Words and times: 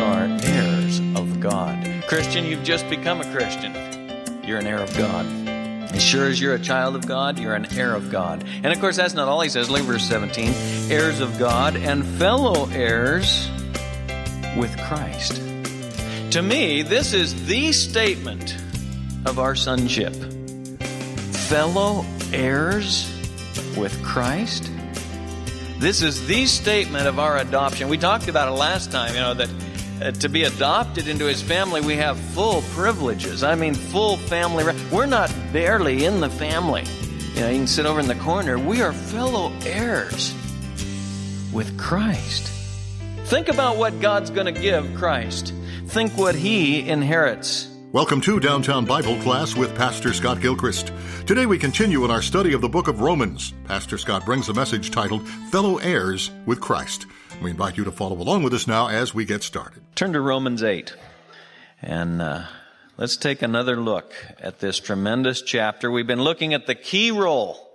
are 0.00 0.24
heirs 0.42 0.98
of 1.14 1.40
God. 1.40 2.04
Christian, 2.08 2.44
you've 2.44 2.64
just 2.64 2.88
become 2.88 3.20
a 3.20 3.32
Christian. 3.32 3.72
You're 4.44 4.58
an 4.58 4.66
heir 4.66 4.78
of 4.78 4.96
God. 4.96 5.26
As 5.94 6.02
sure 6.02 6.26
as 6.26 6.40
you're 6.40 6.54
a 6.54 6.58
child 6.58 6.96
of 6.96 7.06
God, 7.06 7.38
you're 7.38 7.54
an 7.54 7.72
heir 7.76 7.94
of 7.94 8.10
God. 8.10 8.44
And 8.62 8.72
of 8.72 8.80
course, 8.80 8.96
that's 8.96 9.14
not 9.14 9.28
all 9.28 9.40
he 9.40 9.48
says. 9.48 9.68
Look 9.68 9.82
verse 9.82 10.04
17 10.04 10.90
heirs 10.90 11.20
of 11.20 11.38
God 11.38 11.76
and 11.76 12.04
fellow 12.04 12.68
heirs 12.70 13.48
with 14.56 14.76
Christ. 14.86 15.36
To 16.32 16.42
me, 16.42 16.82
this 16.82 17.12
is 17.12 17.46
the 17.46 17.72
statement 17.72 18.56
of 19.26 19.38
our 19.38 19.54
sonship. 19.54 20.14
Fellow 21.48 22.06
heirs 22.32 23.12
with 23.76 24.02
Christ? 24.02 24.70
This 25.78 26.02
is 26.02 26.26
the 26.26 26.46
statement 26.46 27.06
of 27.06 27.18
our 27.18 27.38
adoption. 27.38 27.88
We 27.88 27.98
talked 27.98 28.28
about 28.28 28.48
it 28.48 28.52
last 28.52 28.92
time, 28.92 29.14
you 29.14 29.20
know, 29.20 29.34
that 29.34 29.48
to 30.00 30.28
be 30.28 30.44
adopted 30.44 31.08
into 31.08 31.26
his 31.26 31.42
family, 31.42 31.82
we 31.82 31.96
have 31.96 32.18
full 32.18 32.62
privileges. 32.72 33.42
I 33.42 33.54
mean, 33.54 33.74
full 33.74 34.16
family. 34.16 34.64
We're 34.90 35.06
not 35.06 35.32
barely 35.52 36.06
in 36.06 36.20
the 36.20 36.30
family. 36.30 36.84
You 37.34 37.40
know, 37.40 37.50
you 37.50 37.58
can 37.58 37.66
sit 37.66 37.84
over 37.84 38.00
in 38.00 38.08
the 38.08 38.14
corner. 38.14 38.58
We 38.58 38.80
are 38.80 38.92
fellow 38.92 39.52
heirs 39.64 40.34
with 41.52 41.78
Christ. 41.78 42.48
Think 43.26 43.48
about 43.48 43.76
what 43.76 44.00
God's 44.00 44.30
going 44.30 44.52
to 44.52 44.60
give 44.60 44.94
Christ. 44.94 45.52
Think 45.86 46.16
what 46.16 46.34
he 46.34 46.88
inherits. 46.88 47.68
Welcome 47.92 48.20
to 48.22 48.40
Downtown 48.40 48.84
Bible 48.84 49.20
Class 49.20 49.54
with 49.56 49.76
Pastor 49.76 50.14
Scott 50.14 50.40
Gilchrist. 50.40 50.92
Today 51.26 51.44
we 51.44 51.58
continue 51.58 52.04
in 52.04 52.10
our 52.10 52.22
study 52.22 52.52
of 52.54 52.60
the 52.60 52.68
book 52.68 52.88
of 52.88 53.00
Romans. 53.00 53.52
Pastor 53.64 53.98
Scott 53.98 54.24
brings 54.24 54.48
a 54.48 54.54
message 54.54 54.90
titled 54.90 55.28
Fellow 55.50 55.78
Heirs 55.78 56.30
with 56.46 56.60
Christ. 56.60 57.06
We 57.40 57.50
invite 57.50 57.76
you 57.76 57.84
to 57.84 57.92
follow 57.92 58.16
along 58.16 58.42
with 58.42 58.52
us 58.52 58.66
now 58.66 58.88
as 58.88 59.14
we 59.14 59.24
get 59.24 59.42
started. 59.42 59.82
Turn 59.94 60.12
to 60.12 60.20
Romans 60.20 60.62
8 60.62 60.94
and 61.82 62.20
uh, 62.20 62.42
let's 62.98 63.16
take 63.16 63.42
another 63.42 63.76
look 63.76 64.12
at 64.38 64.60
this 64.60 64.78
tremendous 64.78 65.40
chapter. 65.40 65.90
We've 65.90 66.06
been 66.06 66.22
looking 66.22 66.52
at 66.52 66.66
the 66.66 66.74
key 66.74 67.10
role 67.10 67.66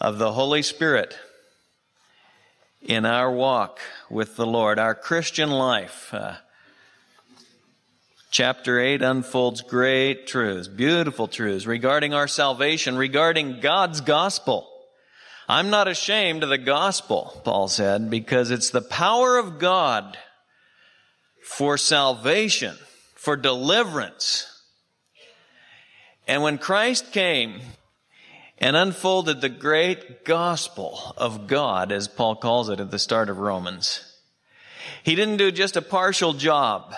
of 0.00 0.18
the 0.18 0.32
Holy 0.32 0.62
Spirit 0.62 1.18
in 2.80 3.04
our 3.04 3.30
walk 3.30 3.80
with 4.08 4.36
the 4.36 4.46
Lord, 4.46 4.78
our 4.78 4.94
Christian 4.94 5.50
life. 5.50 6.14
Uh, 6.14 6.36
chapter 8.30 8.78
8 8.78 9.02
unfolds 9.02 9.60
great 9.62 10.28
truths, 10.28 10.68
beautiful 10.68 11.26
truths 11.26 11.66
regarding 11.66 12.14
our 12.14 12.28
salvation, 12.28 12.96
regarding 12.96 13.60
God's 13.60 14.00
gospel. 14.00 14.69
I'm 15.50 15.68
not 15.68 15.88
ashamed 15.88 16.44
of 16.44 16.48
the 16.48 16.58
gospel, 16.58 17.40
Paul 17.42 17.66
said, 17.66 18.08
because 18.08 18.52
it's 18.52 18.70
the 18.70 18.80
power 18.80 19.36
of 19.36 19.58
God 19.58 20.16
for 21.42 21.76
salvation, 21.76 22.76
for 23.16 23.34
deliverance. 23.36 24.46
And 26.28 26.44
when 26.44 26.56
Christ 26.56 27.10
came 27.10 27.62
and 28.58 28.76
unfolded 28.76 29.40
the 29.40 29.48
great 29.48 30.24
gospel 30.24 31.14
of 31.16 31.48
God, 31.48 31.90
as 31.90 32.06
Paul 32.06 32.36
calls 32.36 32.68
it 32.68 32.78
at 32.78 32.92
the 32.92 32.98
start 33.00 33.28
of 33.28 33.38
Romans, 33.38 34.04
he 35.02 35.16
didn't 35.16 35.38
do 35.38 35.50
just 35.50 35.76
a 35.76 35.82
partial 35.82 36.32
job. 36.32 36.94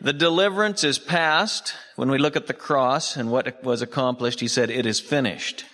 The 0.00 0.12
deliverance 0.12 0.82
is 0.82 0.98
past. 0.98 1.74
When 1.94 2.10
we 2.10 2.18
look 2.18 2.34
at 2.34 2.48
the 2.48 2.54
cross 2.54 3.16
and 3.16 3.30
what 3.30 3.62
was 3.62 3.82
accomplished, 3.82 4.40
he 4.40 4.48
said, 4.48 4.68
it 4.68 4.84
is 4.84 4.98
finished. 4.98 5.64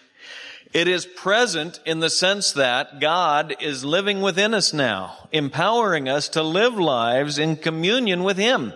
It 0.73 0.87
is 0.87 1.07
present 1.07 1.81
in 1.87 2.01
the 2.01 2.11
sense 2.11 2.53
that 2.53 3.01
God 3.01 3.57
is 3.61 3.85
living 3.85 4.21
within 4.21 4.53
us 4.53 4.73
now, 4.75 5.29
empowering 5.33 6.09
us 6.09 6.29
to 6.31 6.43
live 6.43 6.75
lives 6.75 7.39
in 7.39 7.57
communion 7.57 8.23
with 8.23 8.37
Him. 8.37 8.75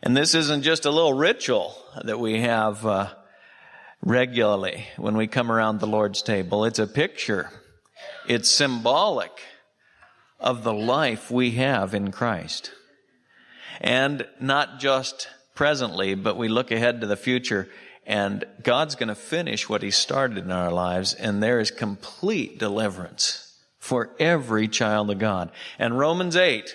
And 0.00 0.16
this 0.16 0.34
isn't 0.34 0.62
just 0.62 0.84
a 0.84 0.90
little 0.90 1.14
ritual 1.14 1.74
that 2.04 2.20
we 2.20 2.40
have 2.42 2.86
uh, 2.86 3.08
regularly 4.02 4.86
when 4.96 5.16
we 5.16 5.26
come 5.26 5.50
around 5.50 5.80
the 5.80 5.86
Lord's 5.86 6.22
table. 6.22 6.64
It's 6.64 6.78
a 6.78 6.86
picture. 6.86 7.50
It's 8.28 8.48
symbolic 8.48 9.32
of 10.38 10.62
the 10.62 10.74
life 10.74 11.30
we 11.30 11.52
have 11.52 11.94
in 11.94 12.12
Christ. 12.12 12.70
And 13.80 14.26
not 14.40 14.78
just 14.78 15.28
presently, 15.54 16.14
but 16.14 16.36
we 16.36 16.48
look 16.48 16.70
ahead 16.70 17.00
to 17.00 17.06
the 17.06 17.16
future 17.16 17.68
and 18.06 18.44
God's 18.62 18.94
going 18.94 19.08
to 19.08 19.14
finish 19.14 19.68
what 19.68 19.82
He 19.82 19.90
started 19.90 20.38
in 20.38 20.50
our 20.50 20.70
lives, 20.70 21.14
and 21.14 21.42
there 21.42 21.60
is 21.60 21.70
complete 21.70 22.58
deliverance 22.58 23.58
for 23.78 24.10
every 24.18 24.68
child 24.68 25.10
of 25.10 25.18
God. 25.18 25.50
And 25.78 25.98
Romans 25.98 26.36
8 26.36 26.74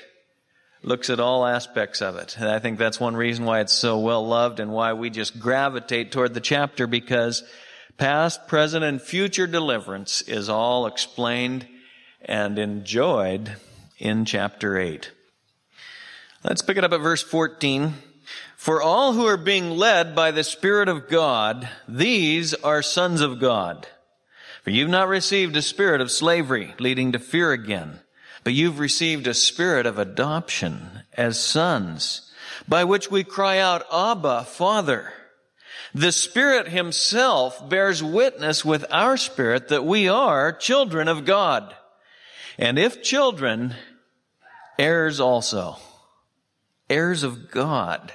looks 0.84 1.10
at 1.10 1.20
all 1.20 1.46
aspects 1.46 2.02
of 2.02 2.16
it. 2.16 2.38
And 2.38 2.48
I 2.48 2.60
think 2.60 2.78
that's 2.78 3.00
one 3.00 3.16
reason 3.16 3.46
why 3.46 3.60
it's 3.62 3.74
so 3.74 4.00
well 4.00 4.26
loved 4.26 4.60
and 4.60 4.72
why 4.72 4.94
we 4.94 5.10
just 5.10 5.40
gravitate 5.40 6.12
toward 6.12 6.34
the 6.34 6.40
chapter 6.40 6.88
because 6.88 7.44
past, 7.98 8.48
present, 8.48 8.84
and 8.84 9.02
future 9.02 9.48
deliverance 9.48 10.22
is 10.22 10.50
all 10.50 10.86
explained 10.86 11.68
and 12.22 12.58
enjoyed 12.58 13.56
in 13.98 14.26
chapter 14.26 14.78
8. 14.78 15.12
Let's 16.44 16.62
pick 16.62 16.78
it 16.78 16.84
up 16.84 16.94
at 16.94 17.02
verse 17.02 17.22
14. 17.22 17.94
For 18.60 18.82
all 18.82 19.14
who 19.14 19.26
are 19.26 19.38
being 19.38 19.78
led 19.78 20.14
by 20.14 20.32
the 20.32 20.44
Spirit 20.44 20.90
of 20.90 21.08
God, 21.08 21.70
these 21.88 22.54
are 22.56 22.82
sons 22.82 23.22
of 23.22 23.40
God. 23.40 23.88
For 24.64 24.70
you've 24.70 24.90
not 24.90 25.08
received 25.08 25.56
a 25.56 25.62
spirit 25.62 26.02
of 26.02 26.12
slavery 26.12 26.76
leading 26.78 27.14
to 27.14 27.20
fear 27.20 27.54
again, 27.54 28.02
but 28.44 28.52
you've 28.52 28.78
received 28.78 29.28
a 29.28 29.34
spirit 29.34 29.86
of 29.86 29.98
adoption 29.98 31.04
as 31.14 31.40
sons, 31.40 32.30
by 32.68 32.84
which 32.84 33.10
we 33.10 33.24
cry 33.24 33.60
out, 33.60 33.86
Abba, 33.94 34.44
Father. 34.44 35.14
The 35.96 36.12
Spirit 36.12 36.68
Himself 36.68 37.70
bears 37.70 38.04
witness 38.04 38.66
with 38.66 38.84
our 38.92 39.16
spirit 39.16 39.70
that 39.70 39.86
we 39.86 40.10
are 40.10 40.52
children 40.52 41.08
of 41.08 41.24
God. 41.24 41.74
And 42.58 42.78
if 42.78 43.02
children, 43.02 43.76
heirs 44.78 45.22
also, 45.22 45.78
heirs 46.90 47.24
of 47.24 47.52
God 47.52 48.12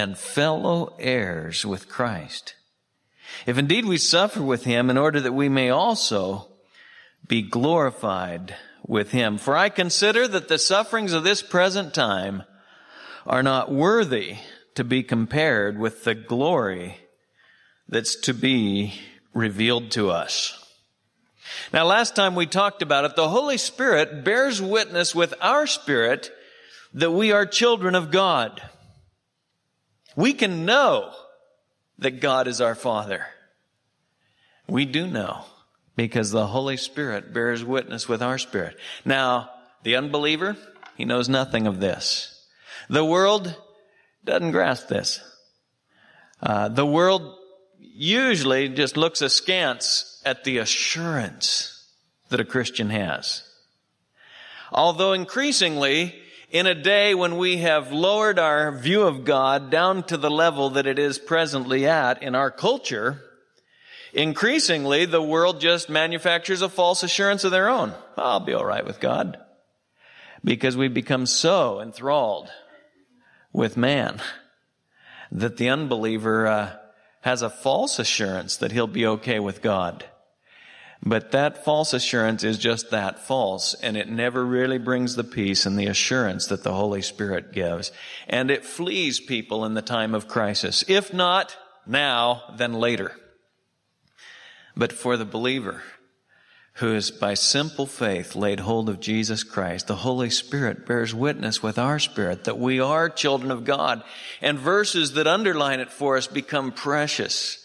and 0.00 0.16
fellow 0.16 0.96
heirs 0.98 1.66
with 1.66 1.88
Christ. 1.88 2.54
If 3.46 3.58
indeed 3.58 3.84
we 3.84 3.98
suffer 3.98 4.42
with 4.42 4.64
him 4.64 4.88
in 4.88 4.96
order 4.96 5.20
that 5.20 5.34
we 5.34 5.50
may 5.50 5.68
also 5.68 6.48
be 7.28 7.42
glorified 7.42 8.56
with 8.86 9.10
him. 9.10 9.36
For 9.36 9.56
I 9.56 9.68
consider 9.68 10.26
that 10.26 10.48
the 10.48 10.58
sufferings 10.58 11.12
of 11.12 11.22
this 11.22 11.42
present 11.42 11.92
time 11.92 12.44
are 13.26 13.42
not 13.42 13.70
worthy 13.70 14.36
to 14.74 14.84
be 14.84 15.02
compared 15.02 15.78
with 15.78 16.04
the 16.04 16.14
glory 16.14 16.96
that's 17.86 18.16
to 18.22 18.32
be 18.32 18.94
revealed 19.34 19.90
to 19.92 20.10
us. 20.10 20.56
Now, 21.74 21.84
last 21.84 22.16
time 22.16 22.34
we 22.34 22.46
talked 22.46 22.80
about 22.80 23.04
it, 23.04 23.16
the 23.16 23.28
Holy 23.28 23.58
Spirit 23.58 24.24
bears 24.24 24.62
witness 24.62 25.14
with 25.14 25.34
our 25.42 25.66
spirit 25.66 26.32
that 26.94 27.10
we 27.10 27.32
are 27.32 27.44
children 27.44 27.94
of 27.94 28.10
God. 28.10 28.62
We 30.16 30.32
can 30.32 30.64
know 30.64 31.12
that 31.98 32.20
God 32.20 32.48
is 32.48 32.60
our 32.60 32.74
Father. 32.74 33.26
We 34.66 34.84
do 34.84 35.06
know 35.06 35.44
because 35.96 36.30
the 36.30 36.46
Holy 36.46 36.76
Spirit 36.76 37.34
bears 37.34 37.64
witness 37.64 38.08
with 38.08 38.22
our 38.22 38.38
spirit. 38.38 38.76
Now, 39.04 39.50
the 39.82 39.96
unbeliever, 39.96 40.56
he 40.96 41.04
knows 41.04 41.28
nothing 41.28 41.66
of 41.66 41.80
this. 41.80 42.46
The 42.88 43.04
world 43.04 43.54
doesn't 44.24 44.52
grasp 44.52 44.88
this. 44.88 45.20
Uh, 46.42 46.68
the 46.68 46.86
world 46.86 47.36
usually 47.78 48.68
just 48.68 48.96
looks 48.96 49.20
askance 49.22 50.22
at 50.24 50.44
the 50.44 50.58
assurance 50.58 51.86
that 52.30 52.40
a 52.40 52.44
Christian 52.44 52.90
has. 52.90 53.42
Although 54.72 55.12
increasingly, 55.12 56.19
in 56.50 56.66
a 56.66 56.74
day 56.74 57.14
when 57.14 57.36
we 57.36 57.58
have 57.58 57.92
lowered 57.92 58.38
our 58.38 58.72
view 58.72 59.02
of 59.02 59.24
God 59.24 59.70
down 59.70 60.02
to 60.04 60.16
the 60.16 60.30
level 60.30 60.70
that 60.70 60.86
it 60.86 60.98
is 60.98 61.18
presently 61.18 61.86
at 61.86 62.22
in 62.22 62.34
our 62.34 62.50
culture, 62.50 63.22
increasingly 64.12 65.04
the 65.04 65.22
world 65.22 65.60
just 65.60 65.88
manufactures 65.88 66.60
a 66.60 66.68
false 66.68 67.04
assurance 67.04 67.44
of 67.44 67.52
their 67.52 67.68
own. 67.68 67.94
I'll 68.16 68.40
be 68.40 68.52
all 68.52 68.64
right 68.64 68.84
with 68.84 68.98
God. 68.98 69.38
Because 70.42 70.76
we've 70.76 70.94
become 70.94 71.26
so 71.26 71.80
enthralled 71.80 72.50
with 73.52 73.76
man 73.76 74.20
that 75.30 75.56
the 75.56 75.68
unbeliever 75.68 76.46
uh, 76.46 76.76
has 77.20 77.42
a 77.42 77.50
false 77.50 77.98
assurance 77.98 78.56
that 78.56 78.72
he'll 78.72 78.86
be 78.88 79.06
okay 79.06 79.38
with 79.38 79.62
God. 79.62 80.04
But 81.02 81.30
that 81.30 81.64
false 81.64 81.94
assurance 81.94 82.44
is 82.44 82.58
just 82.58 82.90
that 82.90 83.18
false, 83.18 83.74
and 83.74 83.96
it 83.96 84.08
never 84.08 84.44
really 84.44 84.76
brings 84.76 85.16
the 85.16 85.24
peace 85.24 85.64
and 85.64 85.78
the 85.78 85.86
assurance 85.86 86.46
that 86.48 86.62
the 86.62 86.74
Holy 86.74 87.00
Spirit 87.00 87.52
gives. 87.52 87.90
And 88.28 88.50
it 88.50 88.66
flees 88.66 89.18
people 89.18 89.64
in 89.64 89.74
the 89.74 89.82
time 89.82 90.14
of 90.14 90.28
crisis. 90.28 90.84
If 90.88 91.12
not 91.14 91.56
now, 91.86 92.42
then 92.56 92.74
later. 92.74 93.12
But 94.76 94.92
for 94.92 95.16
the 95.16 95.24
believer 95.24 95.82
who 96.74 96.94
has 96.94 97.10
by 97.10 97.34
simple 97.34 97.84
faith 97.84 98.34
laid 98.34 98.60
hold 98.60 98.88
of 98.88 99.00
Jesus 99.00 99.44
Christ. 99.44 99.86
The 99.86 99.96
Holy 99.96 100.30
Spirit 100.30 100.86
bears 100.86 101.14
witness 101.14 101.62
with 101.62 101.78
our 101.78 101.98
spirit 101.98 102.44
that 102.44 102.58
we 102.58 102.80
are 102.80 103.10
children 103.10 103.50
of 103.50 103.64
God. 103.64 104.02
And 104.40 104.58
verses 104.58 105.12
that 105.12 105.26
underline 105.26 105.80
it 105.80 105.90
for 105.90 106.16
us 106.16 106.26
become 106.26 106.72
precious, 106.72 107.59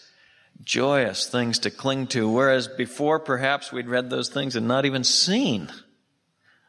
joyous 0.62 1.26
things 1.26 1.58
to 1.60 1.70
cling 1.70 2.06
to. 2.08 2.28
Whereas 2.28 2.68
before 2.68 3.18
perhaps 3.18 3.72
we'd 3.72 3.88
read 3.88 4.10
those 4.10 4.28
things 4.28 4.56
and 4.56 4.66
not 4.66 4.84
even 4.84 5.04
seen 5.04 5.70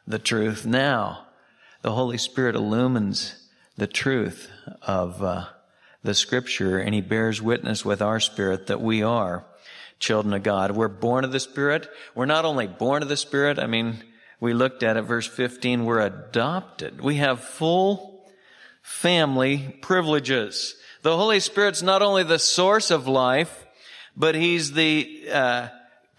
the 0.06 0.19
truth. 0.19 0.66
Now 0.66 1.25
the 1.81 1.94
Holy 1.94 2.18
Spirit 2.18 2.56
illumines 2.56 3.50
the 3.78 3.88
truth 3.88 4.50
of 4.81 5.22
uh, 5.24 5.45
the 6.04 6.13
scripture 6.13 6.80
and 6.80 6.94
he 6.94 7.01
bears 7.01 7.42
witness 7.42 7.86
with 7.86 8.01
our 8.01 8.19
spirit 8.19 8.68
that 8.68 8.81
we 8.81 9.04
are 9.04 9.45
children 10.00 10.34
of 10.34 10.44
God. 10.44 10.72
We're 10.72 10.88
born 10.88 11.24
of 11.24 11.31
the 11.31 11.39
Spirit. 11.39 11.89
We're 12.16 12.25
not 12.25 12.45
only 12.45 12.68
born 12.68 13.04
of 13.04 13.10
the 13.10 13.18
Spirit, 13.18 13.60
I 13.60 13.68
mean, 13.68 14.04
we 14.39 14.54
looked 14.54 14.84
at 14.84 14.98
it, 14.98 15.01
verse 15.04 15.28
15, 15.28 15.86
we're 15.86 16.01
adopted. 16.01 17.01
We 17.01 17.16
have 17.16 17.39
full 17.39 18.30
family 18.81 19.78
privileges. 19.81 20.75
The 21.01 21.18
Holy 21.18 21.39
Spirit's 21.39 21.81
not 21.81 22.01
only 22.01 22.24
the 22.24 22.39
source 22.39 22.92
of 22.92 23.07
life, 23.07 23.66
but 24.18 24.36
He's 24.36 24.74
the 24.74 25.30
uh, 25.31 25.68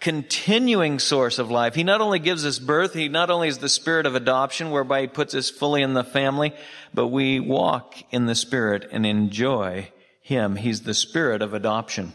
continuing 0.00 1.00
source 1.00 1.39
of 1.39 1.50
life. 1.50 1.75
He 1.75 1.83
not 1.83 2.00
only 2.00 2.21
gives 2.21 2.47
us 2.47 2.59
birth, 2.59 2.95
He 2.95 3.09
not 3.09 3.31
only 3.31 3.49
is 3.49 3.59
the 3.59 3.69
Spirit 3.69 4.06
of 4.06 4.15
adoption, 4.15 4.71
whereby 4.71 5.03
He 5.03 5.06
puts 5.09 5.35
us 5.35 5.50
fully 5.50 5.83
in 5.83 5.95
the 5.95 6.05
family, 6.05 6.55
but 6.95 7.09
we 7.09 7.41
walk 7.41 7.97
in 8.11 8.27
the 8.27 8.35
Spirit 8.35 8.89
and 8.93 9.05
enjoy 9.05 9.91
Him. 10.23 10.56
He's 10.56 10.83
the 10.83 10.95
Spirit 10.95 11.43
of 11.43 11.53
adoption. 11.53 12.12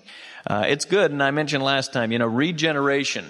Uh, 0.47 0.65
it's 0.67 0.85
good, 0.85 1.11
and 1.11 1.21
I 1.21 1.31
mentioned 1.31 1.63
last 1.63 1.93
time, 1.93 2.11
you 2.11 2.19
know, 2.19 2.27
regeneration 2.27 3.25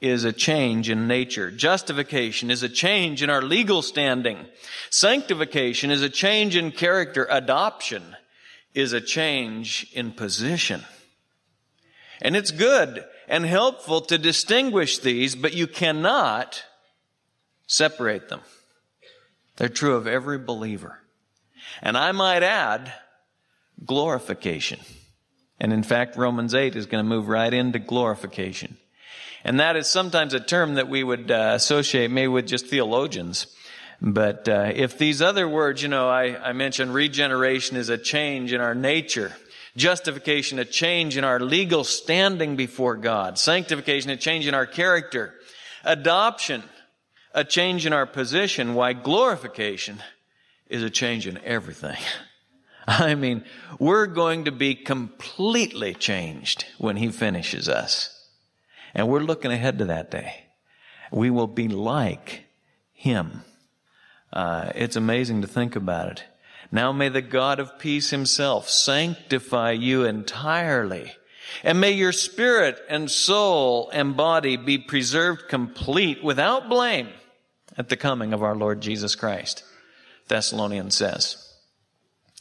is 0.00 0.24
a 0.24 0.32
change 0.32 0.90
in 0.90 1.06
nature. 1.06 1.50
Justification 1.50 2.50
is 2.50 2.64
a 2.64 2.68
change 2.68 3.22
in 3.22 3.30
our 3.30 3.40
legal 3.40 3.82
standing. 3.82 4.46
Sanctification 4.90 5.92
is 5.92 6.02
a 6.02 6.08
change 6.08 6.56
in 6.56 6.72
character. 6.72 7.26
Adoption 7.30 8.16
is 8.74 8.92
a 8.92 9.00
change 9.00 9.86
in 9.92 10.10
position. 10.10 10.82
And 12.22 12.36
it's 12.36 12.52
good 12.52 13.04
and 13.28 13.44
helpful 13.44 14.00
to 14.02 14.16
distinguish 14.16 14.98
these, 14.98 15.34
but 15.34 15.54
you 15.54 15.66
cannot 15.66 16.64
separate 17.66 18.28
them. 18.28 18.40
They're 19.56 19.68
true 19.68 19.96
of 19.96 20.06
every 20.06 20.38
believer. 20.38 21.00
And 21.82 21.98
I 21.98 22.12
might 22.12 22.44
add, 22.44 22.92
glorification. 23.84 24.78
And 25.58 25.72
in 25.72 25.82
fact, 25.82 26.16
Romans 26.16 26.54
8 26.54 26.76
is 26.76 26.86
going 26.86 27.04
to 27.04 27.08
move 27.08 27.28
right 27.28 27.52
into 27.52 27.80
glorification. 27.80 28.76
And 29.44 29.58
that 29.58 29.76
is 29.76 29.88
sometimes 29.88 30.32
a 30.32 30.40
term 30.40 30.74
that 30.74 30.88
we 30.88 31.02
would 31.02 31.30
uh, 31.30 31.52
associate 31.56 32.10
maybe 32.10 32.28
with 32.28 32.46
just 32.46 32.68
theologians. 32.68 33.48
But 34.00 34.48
uh, 34.48 34.72
if 34.74 34.96
these 34.96 35.20
other 35.20 35.48
words, 35.48 35.82
you 35.82 35.88
know, 35.88 36.08
I, 36.08 36.50
I 36.50 36.52
mentioned 36.52 36.94
regeneration 36.94 37.76
is 37.76 37.88
a 37.88 37.98
change 37.98 38.52
in 38.52 38.60
our 38.60 38.74
nature. 38.74 39.32
Justification, 39.76 40.58
a 40.58 40.64
change 40.64 41.16
in 41.16 41.24
our 41.24 41.40
legal 41.40 41.84
standing 41.84 42.56
before 42.56 42.96
God. 42.96 43.38
Sanctification, 43.38 44.10
a 44.10 44.16
change 44.16 44.46
in 44.46 44.54
our 44.54 44.66
character. 44.66 45.34
Adoption, 45.84 46.62
a 47.34 47.44
change 47.44 47.86
in 47.86 47.92
our 47.92 48.06
position. 48.06 48.74
Why 48.74 48.92
glorification 48.92 50.02
is 50.68 50.82
a 50.82 50.90
change 50.90 51.26
in 51.26 51.38
everything. 51.44 51.98
I 52.86 53.14
mean, 53.14 53.44
we're 53.78 54.06
going 54.06 54.46
to 54.46 54.52
be 54.52 54.74
completely 54.74 55.94
changed 55.94 56.64
when 56.78 56.96
He 56.96 57.08
finishes 57.10 57.68
us. 57.68 58.28
And 58.94 59.08
we're 59.08 59.20
looking 59.20 59.52
ahead 59.52 59.78
to 59.78 59.84
that 59.86 60.10
day. 60.10 60.46
We 61.10 61.30
will 61.30 61.46
be 61.46 61.68
like 61.68 62.44
Him. 62.92 63.44
Uh, 64.32 64.72
it's 64.74 64.96
amazing 64.96 65.42
to 65.42 65.48
think 65.48 65.76
about 65.76 66.10
it. 66.10 66.24
Now 66.72 66.90
may 66.90 67.10
the 67.10 67.22
God 67.22 67.60
of 67.60 67.78
peace 67.78 68.10
Himself 68.10 68.68
sanctify 68.68 69.72
you 69.72 70.04
entirely. 70.04 71.12
And 71.62 71.80
may 71.80 71.92
your 71.92 72.12
spirit 72.12 72.78
and 72.88 73.10
soul 73.10 73.90
and 73.92 74.16
body 74.16 74.56
be 74.56 74.78
preserved 74.78 75.48
complete 75.48 76.24
without 76.24 76.70
blame 76.70 77.08
at 77.76 77.90
the 77.90 77.96
coming 77.96 78.32
of 78.32 78.42
our 78.42 78.56
Lord 78.56 78.80
Jesus 78.80 79.14
Christ. 79.14 79.62
Thessalonians 80.28 80.94
says. 80.94 81.52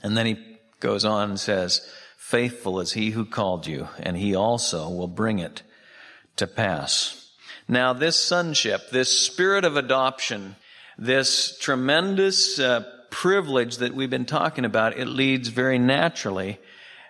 And 0.02 0.16
then 0.16 0.26
he 0.26 0.58
goes 0.80 1.04
on 1.04 1.30
and 1.32 1.40
says, 1.40 1.86
Faithful 2.18 2.80
is 2.80 2.94
he 2.94 3.10
who 3.10 3.26
called 3.26 3.68
you, 3.68 3.90
and 4.00 4.16
he 4.16 4.34
also 4.34 4.90
will 4.90 5.10
bring 5.10 5.40
it 5.40 5.64
to 6.38 6.48
pass. 6.48 7.30
Now, 7.68 7.92
this 7.92 8.16
sonship, 8.16 8.90
this 8.92 9.26
spirit 9.26 9.66
of 9.66 9.76
adoption, 9.76 10.56
this 10.98 11.58
tremendous 11.60 12.58
uh, 12.58 12.84
privilege 13.12 13.78
that 13.78 13.94
we've 13.94 14.10
been 14.10 14.26
talking 14.26 14.66
about, 14.66 14.98
it 14.98 15.06
leads 15.06 15.50
very 15.50 15.78
naturally. 15.78 16.58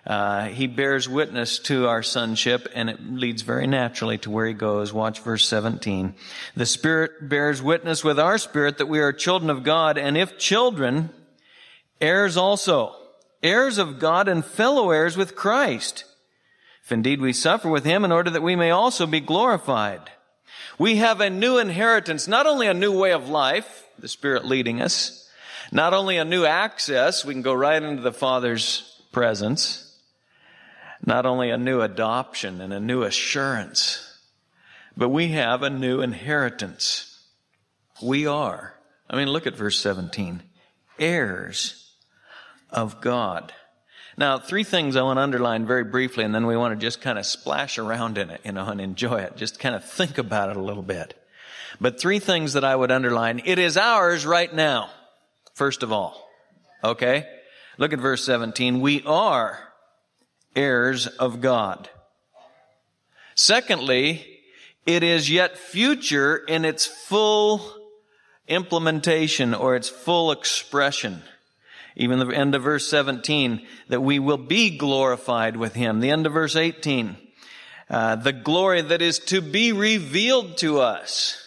Uh, 0.04 0.46
he 0.46 0.66
bears 0.66 1.08
witness 1.08 1.60
to 1.60 1.86
our 1.86 2.02
sonship, 2.02 2.68
and 2.74 2.90
it 2.90 3.00
leads 3.02 3.42
very 3.42 3.66
naturally 3.66 4.18
to 4.18 4.30
where 4.30 4.46
he 4.46 4.52
goes. 4.52 4.92
Watch 4.92 5.20
verse 5.20 5.46
17. 5.46 6.14
The 6.56 6.66
Spirit 6.66 7.28
bears 7.28 7.62
witness 7.62 8.02
with 8.02 8.18
our 8.18 8.36
spirit 8.36 8.78
that 8.78 8.88
we 8.88 8.98
are 8.98 9.12
children 9.12 9.48
of 9.48 9.62
God, 9.62 9.96
and 9.96 10.18
if 10.18 10.36
children, 10.38 11.10
heirs 12.00 12.36
also, 12.36 12.96
heirs 13.42 13.78
of 13.78 14.00
God 14.00 14.26
and 14.26 14.44
fellow 14.44 14.90
heirs 14.90 15.16
with 15.16 15.36
Christ. 15.36 16.04
If 16.84 16.90
indeed 16.90 17.20
we 17.20 17.32
suffer 17.32 17.68
with 17.70 17.84
him 17.84 18.04
in 18.04 18.10
order 18.10 18.30
that 18.30 18.42
we 18.42 18.56
may 18.56 18.72
also 18.72 19.06
be 19.06 19.20
glorified. 19.20 20.10
We 20.78 20.96
have 20.96 21.20
a 21.20 21.30
new 21.30 21.58
inheritance, 21.58 22.26
not 22.26 22.46
only 22.46 22.66
a 22.66 22.74
new 22.74 22.98
way 22.98 23.12
of 23.12 23.28
life, 23.28 23.86
the 24.00 24.08
Spirit 24.08 24.44
leading 24.44 24.82
us, 24.82 25.21
not 25.72 25.94
only 25.94 26.18
a 26.18 26.24
new 26.24 26.44
access, 26.44 27.24
we 27.24 27.32
can 27.32 27.42
go 27.42 27.54
right 27.54 27.82
into 27.82 28.02
the 28.02 28.12
Father's 28.12 29.00
presence, 29.10 29.98
not 31.04 31.24
only 31.24 31.48
a 31.48 31.56
new 31.56 31.80
adoption 31.80 32.60
and 32.60 32.74
a 32.74 32.78
new 32.78 33.02
assurance, 33.02 34.18
but 34.94 35.08
we 35.08 35.28
have 35.28 35.62
a 35.62 35.70
new 35.70 36.02
inheritance. 36.02 37.18
We 38.02 38.26
are, 38.26 38.74
I 39.08 39.16
mean, 39.16 39.28
look 39.28 39.46
at 39.46 39.56
verse 39.56 39.78
17, 39.78 40.42
heirs 40.98 41.90
of 42.68 43.00
God. 43.00 43.54
Now, 44.18 44.38
three 44.38 44.64
things 44.64 44.94
I 44.94 45.02
want 45.02 45.16
to 45.16 45.22
underline 45.22 45.66
very 45.66 45.84
briefly, 45.84 46.22
and 46.22 46.34
then 46.34 46.46
we 46.46 46.56
want 46.56 46.78
to 46.78 46.86
just 46.86 47.00
kind 47.00 47.18
of 47.18 47.24
splash 47.24 47.78
around 47.78 48.18
in 48.18 48.28
it, 48.28 48.42
you 48.44 48.52
know, 48.52 48.66
and 48.66 48.78
enjoy 48.78 49.20
it. 49.20 49.36
Just 49.36 49.58
kind 49.58 49.74
of 49.74 49.82
think 49.82 50.18
about 50.18 50.50
it 50.50 50.56
a 50.58 50.62
little 50.62 50.82
bit. 50.82 51.14
But 51.80 51.98
three 51.98 52.18
things 52.18 52.52
that 52.52 52.64
I 52.64 52.76
would 52.76 52.90
underline. 52.90 53.40
It 53.46 53.58
is 53.58 53.78
ours 53.78 54.26
right 54.26 54.52
now, 54.54 54.90
first 55.54 55.82
of 55.82 55.92
all. 55.92 56.28
Okay? 56.82 57.26
Look 57.78 57.92
at 57.92 57.98
verse 57.98 58.24
17. 58.24 58.80
We 58.80 59.02
are 59.04 59.58
heirs 60.54 61.06
of 61.06 61.40
God. 61.40 61.88
Secondly, 63.34 64.26
it 64.86 65.02
is 65.02 65.30
yet 65.30 65.56
future 65.56 66.36
in 66.36 66.64
its 66.64 66.86
full 66.86 67.62
implementation 68.48 69.54
or 69.54 69.76
its 69.76 69.88
full 69.88 70.32
expression. 70.32 71.22
Even 71.96 72.18
the 72.18 72.34
end 72.34 72.54
of 72.54 72.62
verse 72.62 72.88
17, 72.88 73.66
that 73.88 74.00
we 74.00 74.18
will 74.18 74.38
be 74.38 74.76
glorified 74.76 75.56
with 75.56 75.74
him. 75.74 76.00
The 76.00 76.10
end 76.10 76.26
of 76.26 76.32
verse 76.32 76.56
18, 76.56 77.16
uh, 77.90 78.16
the 78.16 78.32
glory 78.32 78.80
that 78.80 79.02
is 79.02 79.18
to 79.18 79.40
be 79.40 79.72
revealed 79.72 80.56
to 80.58 80.80
us. 80.80 81.41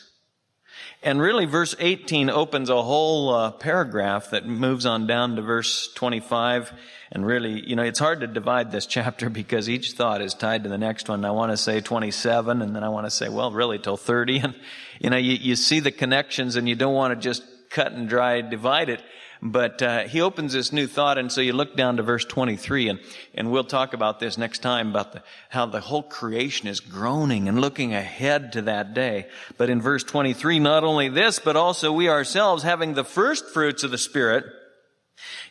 And 1.06 1.22
really, 1.22 1.46
verse 1.46 1.76
18 1.78 2.32
opens 2.32 2.72
a 2.72 2.82
whole 2.82 3.32
uh, 3.32 3.52
paragraph 3.52 4.32
that 4.32 4.48
moves 4.48 4.88
on 4.88 5.06
down 5.06 5.36
to 5.36 5.44
verse 5.44 5.88
25. 5.94 6.74
And 7.12 7.24
really, 7.24 7.62
you 7.70 7.76
know, 7.76 7.84
it's 7.84 8.00
hard 8.00 8.22
to 8.22 8.28
divide 8.28 8.72
this 8.72 8.86
chapter 8.88 9.30
because 9.30 9.70
each 9.70 9.92
thought 9.92 10.24
is 10.24 10.34
tied 10.34 10.64
to 10.64 10.70
the 10.70 10.80
next 10.80 11.08
one. 11.08 11.24
I 11.24 11.30
want 11.30 11.52
to 11.52 11.58
say 11.58 11.80
27, 11.80 12.60
and 12.64 12.76
then 12.76 12.84
I 12.84 12.90
want 12.90 13.06
to 13.06 13.12
say, 13.12 13.30
well, 13.30 13.52
really 13.52 13.78
till 13.78 13.98
30. 13.98 14.40
And, 14.46 14.56
you 15.00 15.10
know, 15.12 15.18
you, 15.18 15.34
you 15.34 15.56
see 15.56 15.80
the 15.80 15.92
connections 15.92 16.56
and 16.56 16.68
you 16.68 16.76
don't 16.76 16.94
want 16.96 17.14
to 17.14 17.20
just 17.20 17.44
cut 17.70 17.92
and 17.92 18.10
dry 18.10 18.42
divide 18.42 18.90
it. 18.90 19.04
But 19.48 19.80
uh, 19.84 20.08
he 20.08 20.22
opens 20.22 20.54
this 20.54 20.74
new 20.74 20.88
thought, 20.88 21.20
and 21.20 21.32
so 21.32 21.40
you 21.40 21.54
look 21.54 21.76
down 21.76 21.98
to 21.98 22.04
verse 22.04 22.26
23, 22.26 22.90
and, 22.90 23.00
and 23.36 23.52
we'll 23.52 23.64
talk 23.64 23.94
about 23.94 24.20
this 24.20 24.40
next 24.40 24.64
time 24.64 24.90
about 24.90 25.14
the, 25.14 25.22
how 25.50 25.68
the 25.68 25.82
whole 25.82 26.02
creation 26.02 26.68
is 26.68 26.80
groaning 26.80 27.48
and 27.48 27.62
looking 27.62 27.94
ahead 27.94 28.54
to 28.54 28.64
that 28.64 28.96
day. 28.96 29.28
But 29.56 29.70
in 29.70 29.84
verse 29.84 30.04
23, 30.04 30.58
not 30.58 30.84
only 30.84 31.10
this, 31.10 31.38
but 31.38 31.56
also 31.56 31.92
we 31.92 32.10
ourselves 32.10 32.64
having 32.64 32.96
the 32.96 33.04
first 33.04 33.48
fruits 33.50 33.84
of 33.84 33.92
the 33.92 34.00
Spirit, 34.00 34.46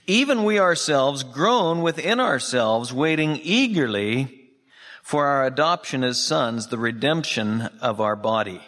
even 0.08 0.42
we 0.42 0.58
ourselves 0.58 1.22
groan 1.22 1.82
within 1.82 2.18
ourselves, 2.18 2.92
waiting 2.92 3.38
eagerly 3.44 4.50
for 5.04 5.26
our 5.26 5.46
adoption 5.46 6.02
as 6.02 6.20
sons, 6.20 6.66
the 6.66 6.78
redemption 6.78 7.68
of 7.80 8.00
our 8.00 8.16
body. 8.16 8.60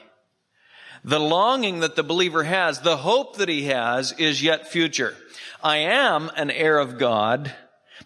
The 1.06 1.20
longing 1.20 1.80
that 1.80 1.94
the 1.94 2.02
believer 2.02 2.42
has, 2.42 2.80
the 2.80 2.96
hope 2.96 3.36
that 3.36 3.48
he 3.48 3.66
has 3.66 4.10
is 4.18 4.42
yet 4.42 4.66
future. 4.66 5.14
I 5.62 5.76
am 5.76 6.32
an 6.36 6.50
heir 6.50 6.78
of 6.78 6.98
God, 6.98 7.54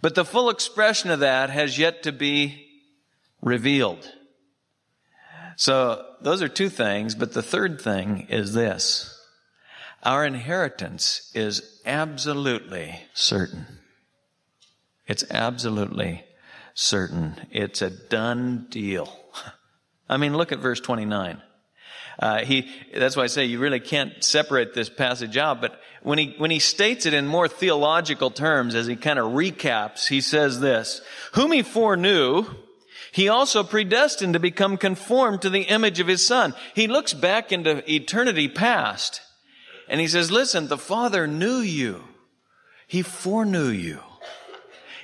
but 0.03 0.15
the 0.15 0.25
full 0.25 0.51
expression 0.51 1.11
of 1.11 1.21
that 1.21 1.49
has 1.49 1.79
yet 1.79 2.03
to 2.03 2.13
be 2.13 2.69
revealed. 3.41 4.07
So 5.57 6.05
those 6.21 6.43
are 6.43 6.49
two 6.49 6.69
things, 6.69 7.15
but 7.15 7.33
the 7.33 7.43
third 7.43 7.81
thing 7.81 8.27
is 8.29 8.53
this. 8.53 9.19
Our 10.03 10.27
inheritance 10.27 11.31
is 11.35 11.81
absolutely 11.87 13.01
certain. 13.15 13.67
It's 15.07 15.25
absolutely 15.31 16.25
certain. 16.75 17.49
It's 17.51 17.81
a 17.81 17.89
done 17.89 18.67
deal. 18.69 19.11
I 20.09 20.19
mean, 20.19 20.37
look 20.37 20.53
at 20.53 20.59
verse 20.59 20.81
29. 20.81 21.41
Uh, 22.21 22.45
he, 22.45 22.71
that's 22.95 23.17
why 23.17 23.23
I 23.23 23.29
say 23.29 23.47
you 23.47 23.59
really 23.59 23.81
can't 23.81 24.23
separate 24.23 24.75
this 24.75 24.91
passage 24.91 25.39
out, 25.39 25.63
but 25.63 25.81
when 26.03 26.19
he, 26.19 26.35
when 26.37 26.51
he 26.51 26.59
states 26.59 27.07
it 27.07 27.15
in 27.15 27.27
more 27.27 27.49
theological 27.49 28.31
terms, 28.31 28.75
as 28.75 28.87
he 28.87 28.95
kind 28.95 29.19
of 29.19 29.33
recaps, 29.33 30.07
he 30.07 30.21
says 30.21 30.61
this, 30.61 31.01
whom 31.33 31.51
he 31.51 31.63
foreknew, 31.63 32.45
he 33.13 33.29
also 33.29 33.65
predestined 33.65 34.35
to 34.35 34.39
become 34.39 34.77
conformed 34.77 35.43
to 35.43 35.51
the 35.51 35.63
image 35.63 35.99
of 35.99 36.07
his 36.07 36.25
son. 36.25 36.55
He 36.75 36.89
looks 36.89 37.15
back 37.15 37.53
into 37.53 37.91
eternity 37.91 38.49
past 38.49 39.23
and 39.89 40.01
he 40.01 40.07
says, 40.07 40.31
listen, 40.31 40.69
the 40.69 40.79
father 40.79 41.27
knew 41.27 41.59
you. 41.59 42.05
He 42.87 43.03
foreknew 43.03 43.69
you. 43.69 44.01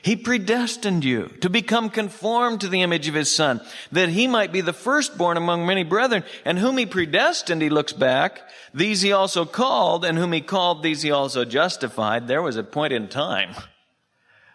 He 0.07 0.15
predestined 0.15 1.05
you 1.05 1.33
to 1.41 1.51
become 1.51 1.91
conformed 1.91 2.61
to 2.61 2.69
the 2.69 2.83
image 2.83 3.09
of 3.09 3.15
his 3.15 3.35
son, 3.35 3.61
that 3.91 4.09
he 4.09 4.29
might 4.29 4.53
be 4.53 4.61
the 4.61 4.73
firstborn 4.73 5.37
among 5.37 5.67
many 5.67 5.83
brethren, 5.83 6.23
and 6.45 6.61
whom 6.61 6.79
he 6.79 6.87
predestined, 6.87 7.61
he 7.61 7.71
looks 7.71 7.93
back, 7.93 8.49
these 8.73 9.03
he 9.03 9.11
also 9.11 9.45
called, 9.45 10.05
and 10.05 10.17
whom 10.17 10.33
he 10.33 10.41
called, 10.43 10.85
these 10.85 11.03
he 11.03 11.11
also 11.11 11.45
justified. 11.45 12.29
There 12.29 12.41
was 12.41 12.55
a 12.55 12.63
point 12.63 12.93
in 12.93 13.09
time 13.09 13.57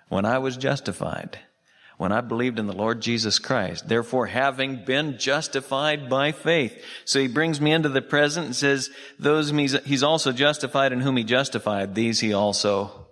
when 0.07 0.23
I 0.23 0.37
was 0.37 0.55
justified, 0.55 1.39
when 1.97 2.13
I 2.13 2.21
believed 2.21 2.57
in 2.57 2.67
the 2.67 2.71
Lord 2.71 3.01
Jesus 3.01 3.37
Christ. 3.37 3.89
Therefore, 3.89 4.27
having 4.27 4.85
been 4.85 5.17
justified 5.17 6.09
by 6.09 6.31
faith. 6.31 6.81
So 7.03 7.19
he 7.19 7.27
brings 7.27 7.59
me 7.59 7.73
into 7.73 7.89
the 7.89 8.01
present 8.01 8.45
and 8.45 8.55
says, 8.55 8.89
those 9.19 9.49
he's 9.49 10.01
also 10.01 10.31
justified 10.31 10.93
and 10.93 11.01
whom 11.01 11.17
he 11.17 11.25
justified, 11.25 11.93
these 11.93 12.21
he 12.21 12.31
also 12.31 13.07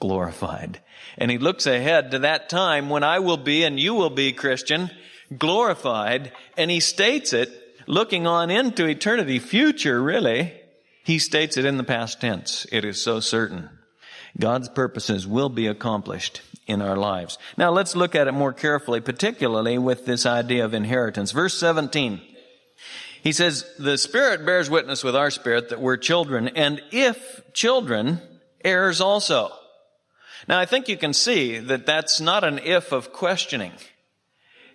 glorified. 0.00 0.80
And 1.18 1.30
he 1.30 1.38
looks 1.38 1.66
ahead 1.66 2.10
to 2.10 2.20
that 2.20 2.48
time 2.48 2.90
when 2.90 3.02
I 3.02 3.18
will 3.18 3.36
be 3.36 3.64
and 3.64 3.78
you 3.80 3.94
will 3.94 4.10
be, 4.10 4.32
Christian, 4.32 4.90
glorified. 5.36 6.32
And 6.56 6.70
he 6.70 6.80
states 6.80 7.32
it 7.32 7.50
looking 7.86 8.26
on 8.26 8.50
into 8.50 8.86
eternity, 8.86 9.38
future 9.38 10.02
really. 10.02 10.52
He 11.04 11.18
states 11.18 11.56
it 11.56 11.64
in 11.64 11.76
the 11.76 11.84
past 11.84 12.20
tense. 12.20 12.66
It 12.72 12.84
is 12.84 13.02
so 13.02 13.20
certain. 13.20 13.70
God's 14.38 14.68
purposes 14.68 15.26
will 15.26 15.48
be 15.48 15.66
accomplished 15.66 16.42
in 16.66 16.82
our 16.82 16.96
lives. 16.96 17.38
Now 17.56 17.70
let's 17.70 17.96
look 17.96 18.14
at 18.14 18.26
it 18.26 18.32
more 18.32 18.52
carefully, 18.52 19.00
particularly 19.00 19.78
with 19.78 20.04
this 20.04 20.26
idea 20.26 20.64
of 20.64 20.74
inheritance. 20.74 21.30
Verse 21.30 21.56
17. 21.58 22.20
He 23.22 23.32
says, 23.32 23.64
the 23.78 23.98
Spirit 23.98 24.44
bears 24.44 24.68
witness 24.68 25.02
with 25.02 25.16
our 25.16 25.30
spirit 25.30 25.70
that 25.70 25.80
we're 25.80 25.96
children, 25.96 26.48
and 26.48 26.80
if 26.92 27.40
children, 27.52 28.20
heirs 28.64 29.00
also. 29.00 29.52
Now 30.48 30.58
I 30.58 30.66
think 30.66 30.88
you 30.88 30.96
can 30.96 31.12
see 31.12 31.58
that 31.58 31.86
that's 31.86 32.20
not 32.20 32.44
an 32.44 32.58
if 32.58 32.92
of 32.92 33.12
questioning. 33.12 33.72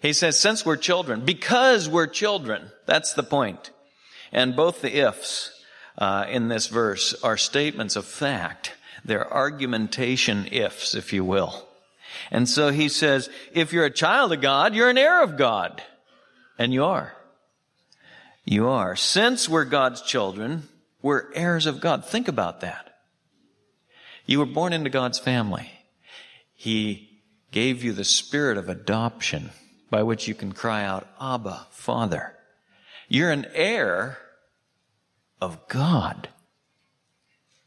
He 0.02 0.14
says, 0.14 0.40
since 0.40 0.66
we're 0.66 0.78
children, 0.78 1.26
because 1.26 1.88
we're 1.88 2.08
children, 2.08 2.72
that's 2.88 3.14
the 3.14 3.24
point. 3.24 3.70
And 4.32 4.56
both 4.56 4.82
the 4.82 4.98
ifs 4.98 5.64
uh, 5.98 6.26
in 6.28 6.48
this 6.48 6.68
verse 6.68 7.14
are 7.24 7.38
statements 7.38 7.96
of 7.96 8.06
fact. 8.06 8.74
They're 9.06 9.32
argumentation 9.32 10.48
ifs, 10.52 10.96
if 10.96 11.14
you 11.14 11.24
will. 11.24 11.68
And 12.32 12.50
so 12.50 12.72
he 12.72 12.90
says, 12.90 13.30
if 13.54 13.74
you're 13.74 13.86
a 13.86 13.92
child 13.92 14.32
of 14.32 14.42
God, 14.42 14.74
you're 14.74 14.90
an 14.90 14.98
heir 14.98 15.22
of 15.24 15.38
God. 15.38 15.84
And 16.58 16.74
you 16.74 16.84
are. 16.84 17.14
You 18.46 18.70
are. 18.70 18.96
Since 18.96 19.48
we're 19.48 19.66
God's 19.66 20.02
children, 20.02 20.68
we're 21.02 21.32
heirs 21.34 21.66
of 21.66 21.80
God. 21.80 22.06
Think 22.06 22.28
about 22.28 22.62
that. 22.62 22.91
You 24.26 24.40
were 24.40 24.46
born 24.46 24.74
into 24.74 24.90
God's 24.90 25.20
family. 25.20 25.72
He 26.54 27.22
gave 27.52 27.84
you 27.84 27.92
the 27.92 28.04
spirit 28.04 28.58
of 28.58 28.70
adoption 28.70 29.52
by 29.90 30.04
which 30.04 30.28
you 30.28 30.34
can 30.34 30.54
cry 30.54 30.84
out, 30.84 31.08
Abba, 31.20 31.68
Father. 31.72 32.38
You're 33.10 33.32
an 33.32 33.46
heir 33.54 34.18
of 35.42 35.68
God, 35.68 36.30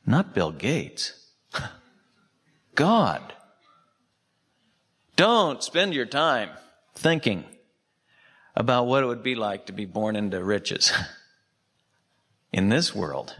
not 0.06 0.34
Bill 0.34 0.52
Gates. 0.52 1.28
God. 2.74 3.34
Don't 5.16 5.62
spend 5.62 5.94
your 5.94 6.06
time 6.06 6.50
thinking 6.94 7.44
about 8.56 8.86
what 8.86 9.02
it 9.02 9.06
would 9.06 9.22
be 9.22 9.34
like 9.34 9.66
to 9.66 9.72
be 9.72 9.84
born 9.84 10.16
into 10.16 10.42
riches 10.42 10.92
in 12.52 12.68
this 12.68 12.94
world 12.94 13.36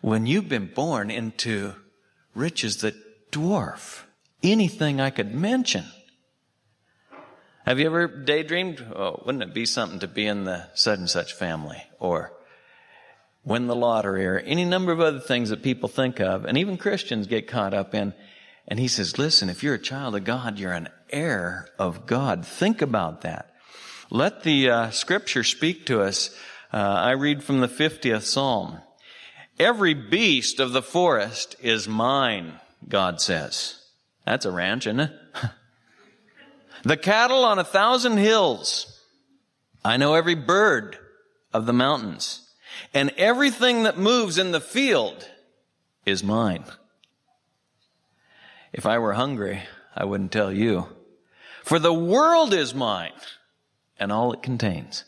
when 0.00 0.26
you've 0.26 0.48
been 0.48 0.70
born 0.74 1.10
into 1.10 1.74
riches 2.34 2.78
that 2.78 3.30
dwarf 3.30 4.02
anything 4.42 5.00
I 5.00 5.10
could 5.10 5.34
mention. 5.34 5.84
Have 7.66 7.78
you 7.78 7.86
ever 7.86 8.08
daydreamed? 8.08 8.80
Oh, 8.94 9.22
wouldn't 9.24 9.44
it 9.44 9.54
be 9.54 9.66
something 9.66 10.00
to 10.00 10.08
be 10.08 10.26
in 10.26 10.44
the 10.44 10.66
such 10.74 10.98
and 10.98 11.10
such 11.10 11.34
family 11.34 11.82
or 11.98 12.32
win 13.44 13.66
the 13.66 13.76
lottery 13.76 14.26
or 14.26 14.38
any 14.38 14.64
number 14.64 14.92
of 14.92 15.00
other 15.00 15.20
things 15.20 15.50
that 15.50 15.62
people 15.62 15.88
think 15.88 16.20
of 16.20 16.44
and 16.44 16.58
even 16.58 16.76
Christians 16.76 17.26
get 17.26 17.48
caught 17.48 17.74
up 17.74 17.94
in. 17.94 18.14
And 18.68 18.78
he 18.78 18.88
says, 18.88 19.18
listen, 19.18 19.48
if 19.48 19.62
you're 19.62 19.74
a 19.74 19.78
child 19.78 20.14
of 20.14 20.24
God, 20.24 20.58
you're 20.58 20.72
an 20.72 20.88
heir 21.10 21.68
of 21.78 22.06
God. 22.06 22.46
Think 22.46 22.82
about 22.82 23.22
that. 23.22 23.54
Let 24.10 24.42
the 24.42 24.70
uh, 24.70 24.90
scripture 24.90 25.44
speak 25.44 25.86
to 25.86 26.02
us. 26.02 26.30
Uh, 26.72 26.76
I 26.76 27.12
read 27.12 27.42
from 27.42 27.60
the 27.60 27.68
50th 27.68 28.22
Psalm. 28.22 28.78
Every 29.60 29.92
beast 29.92 30.58
of 30.58 30.72
the 30.72 30.80
forest 30.80 31.54
is 31.60 31.86
mine, 31.86 32.54
God 32.88 33.20
says. 33.20 33.78
That's 34.24 34.46
a 34.46 34.50
ranch, 34.50 34.86
isn't 34.86 35.00
it? 35.00 35.12
the 36.82 36.96
cattle 36.96 37.44
on 37.44 37.58
a 37.58 37.64
thousand 37.64 38.16
hills. 38.16 38.98
I 39.84 39.98
know 39.98 40.14
every 40.14 40.34
bird 40.34 40.96
of 41.52 41.66
the 41.66 41.74
mountains. 41.74 42.48
And 42.94 43.10
everything 43.18 43.82
that 43.82 43.98
moves 43.98 44.38
in 44.38 44.52
the 44.52 44.62
field 44.62 45.28
is 46.06 46.24
mine. 46.24 46.64
If 48.72 48.86
I 48.86 48.96
were 48.96 49.12
hungry, 49.12 49.60
I 49.94 50.06
wouldn't 50.06 50.32
tell 50.32 50.50
you. 50.50 50.88
For 51.64 51.78
the 51.78 51.92
world 51.92 52.54
is 52.54 52.74
mine 52.74 53.12
and 53.98 54.10
all 54.10 54.32
it 54.32 54.42
contains. 54.42 55.04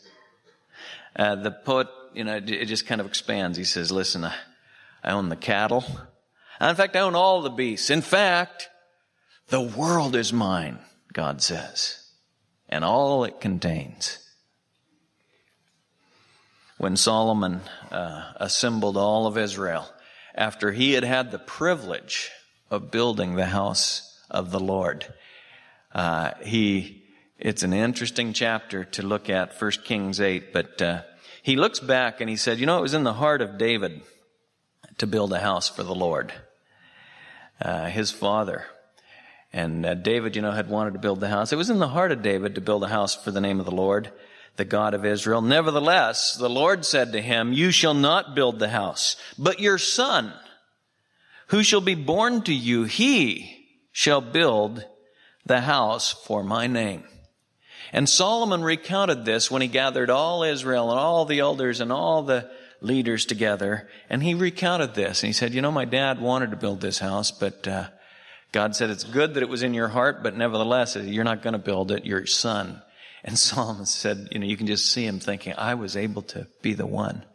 Uh, 1.15 1.33
the 1.33 1.49
poet 1.49 1.87
you 2.15 2.23
know, 2.23 2.37
it 2.37 2.65
just 2.65 2.85
kind 2.85 3.01
of 3.01 3.07
expands. 3.07 3.57
He 3.57 3.63
says, 3.63 3.91
listen, 3.91 4.23
I, 4.25 4.35
I 5.03 5.11
own 5.11 5.29
the 5.29 5.35
cattle. 5.35 5.85
In 6.61 6.75
fact, 6.75 6.95
I 6.95 7.01
own 7.01 7.15
all 7.15 7.41
the 7.41 7.49
beasts. 7.49 7.89
In 7.89 8.01
fact, 8.01 8.69
the 9.47 9.61
world 9.61 10.15
is 10.15 10.31
mine, 10.31 10.79
God 11.11 11.41
says, 11.41 11.99
and 12.69 12.85
all 12.85 13.23
it 13.23 13.41
contains. 13.41 14.19
When 16.77 16.97
Solomon 16.97 17.61
uh, 17.91 18.33
assembled 18.37 18.97
all 18.97 19.27
of 19.27 19.37
Israel, 19.37 19.87
after 20.35 20.71
he 20.71 20.93
had 20.93 21.03
had 21.03 21.31
the 21.31 21.39
privilege 21.39 22.31
of 22.69 22.91
building 22.91 23.35
the 23.35 23.45
house 23.45 24.19
of 24.29 24.51
the 24.51 24.59
Lord, 24.59 25.05
uh, 25.93 26.31
he, 26.43 27.03
it's 27.37 27.63
an 27.63 27.73
interesting 27.73 28.33
chapter 28.33 28.83
to 28.85 29.03
look 29.03 29.29
at, 29.29 29.61
1 29.61 29.71
Kings 29.83 30.19
8, 30.19 30.51
but 30.51 30.81
uh, 30.81 31.01
he 31.43 31.57
looks 31.57 31.79
back 31.79 32.21
and 32.21 32.29
he 32.29 32.37
said, 32.37 32.57
You 32.57 32.65
know, 32.65 32.79
it 32.79 32.83
was 32.83 32.93
in 32.93 33.03
the 33.03 33.13
heart 33.13 33.41
of 33.41 33.57
David 33.57 34.01
to 34.97 35.05
build 35.05 35.33
a 35.33 35.39
house 35.39 35.67
for 35.67 35.83
the 35.83 35.93
Lord. 35.93 36.33
Uh, 37.61 37.85
his 37.85 38.11
father. 38.11 38.65
And 39.51 39.85
uh, 39.85 39.93
David, 39.93 40.35
you 40.35 40.41
know, 40.41 40.51
had 40.51 40.69
wanted 40.69 40.93
to 40.93 40.99
build 40.99 41.19
the 41.19 41.27
house. 41.27 41.53
It 41.53 41.57
was 41.57 41.69
in 41.69 41.79
the 41.79 41.89
heart 41.89 42.11
of 42.11 42.21
David 42.21 42.55
to 42.55 42.61
build 42.61 42.83
a 42.83 42.87
house 42.87 43.13
for 43.15 43.29
the 43.29 43.41
name 43.41 43.59
of 43.59 43.65
the 43.65 43.71
Lord, 43.71 44.11
the 44.55 44.65
God 44.65 44.93
of 44.93 45.05
Israel. 45.05 45.41
Nevertheless, 45.41 46.35
the 46.35 46.49
Lord 46.49 46.85
said 46.85 47.11
to 47.11 47.21
him, 47.21 47.53
You 47.53 47.71
shall 47.71 47.93
not 47.93 48.35
build 48.35 48.57
the 48.57 48.69
house, 48.69 49.15
but 49.37 49.59
your 49.59 49.77
son, 49.77 50.33
who 51.47 51.61
shall 51.61 51.81
be 51.81 51.95
born 51.95 52.41
to 52.43 52.53
you, 52.53 52.85
he 52.85 53.67
shall 53.91 54.21
build 54.21 54.85
the 55.45 55.61
house 55.61 56.11
for 56.11 56.43
my 56.43 56.67
name. 56.67 57.03
And 57.93 58.09
Solomon 58.09 58.63
recounted 58.63 59.23
this 59.23 59.49
when 59.49 59.61
he 59.61 59.67
gathered 59.69 60.09
all 60.09 60.43
Israel 60.43 60.89
and 60.89 60.99
all 60.99 61.25
the 61.25 61.39
elders 61.39 61.79
and 61.79 61.91
all 61.91 62.23
the 62.23 62.49
leaders 62.81 63.25
together. 63.25 63.87
And 64.09 64.21
he 64.21 64.33
recounted 64.33 64.95
this. 64.95 65.23
And 65.23 65.27
he 65.27 65.33
said, 65.33 65.53
you 65.53 65.61
know, 65.61 65.71
my 65.71 65.85
dad 65.85 66.19
wanted 66.19 66.51
to 66.51 66.57
build 66.57 66.81
this 66.81 66.99
house, 66.99 67.31
but, 67.31 67.67
uh, 67.67 67.87
God 68.51 68.75
said, 68.75 68.91
it's 68.91 69.03
good 69.03 69.33
that 69.33 69.43
it 69.43 69.49
was 69.49 69.63
in 69.63 69.73
your 69.73 69.87
heart, 69.87 70.21
but 70.21 70.37
nevertheless, 70.37 70.95
you're 70.95 71.23
not 71.23 71.41
going 71.41 71.53
to 71.53 71.59
build 71.59 71.91
it. 71.91 72.05
Your 72.05 72.25
son. 72.27 72.81
And 73.23 73.37
Solomon 73.39 73.85
said, 73.85 74.29
you 74.31 74.39
know, 74.39 74.45
you 74.45 74.57
can 74.57 74.67
just 74.67 74.91
see 74.91 75.05
him 75.05 75.19
thinking, 75.19 75.53
I 75.57 75.73
was 75.73 75.97
able 75.97 76.21
to 76.23 76.47
be 76.61 76.73
the 76.73 76.85
one 76.85 77.25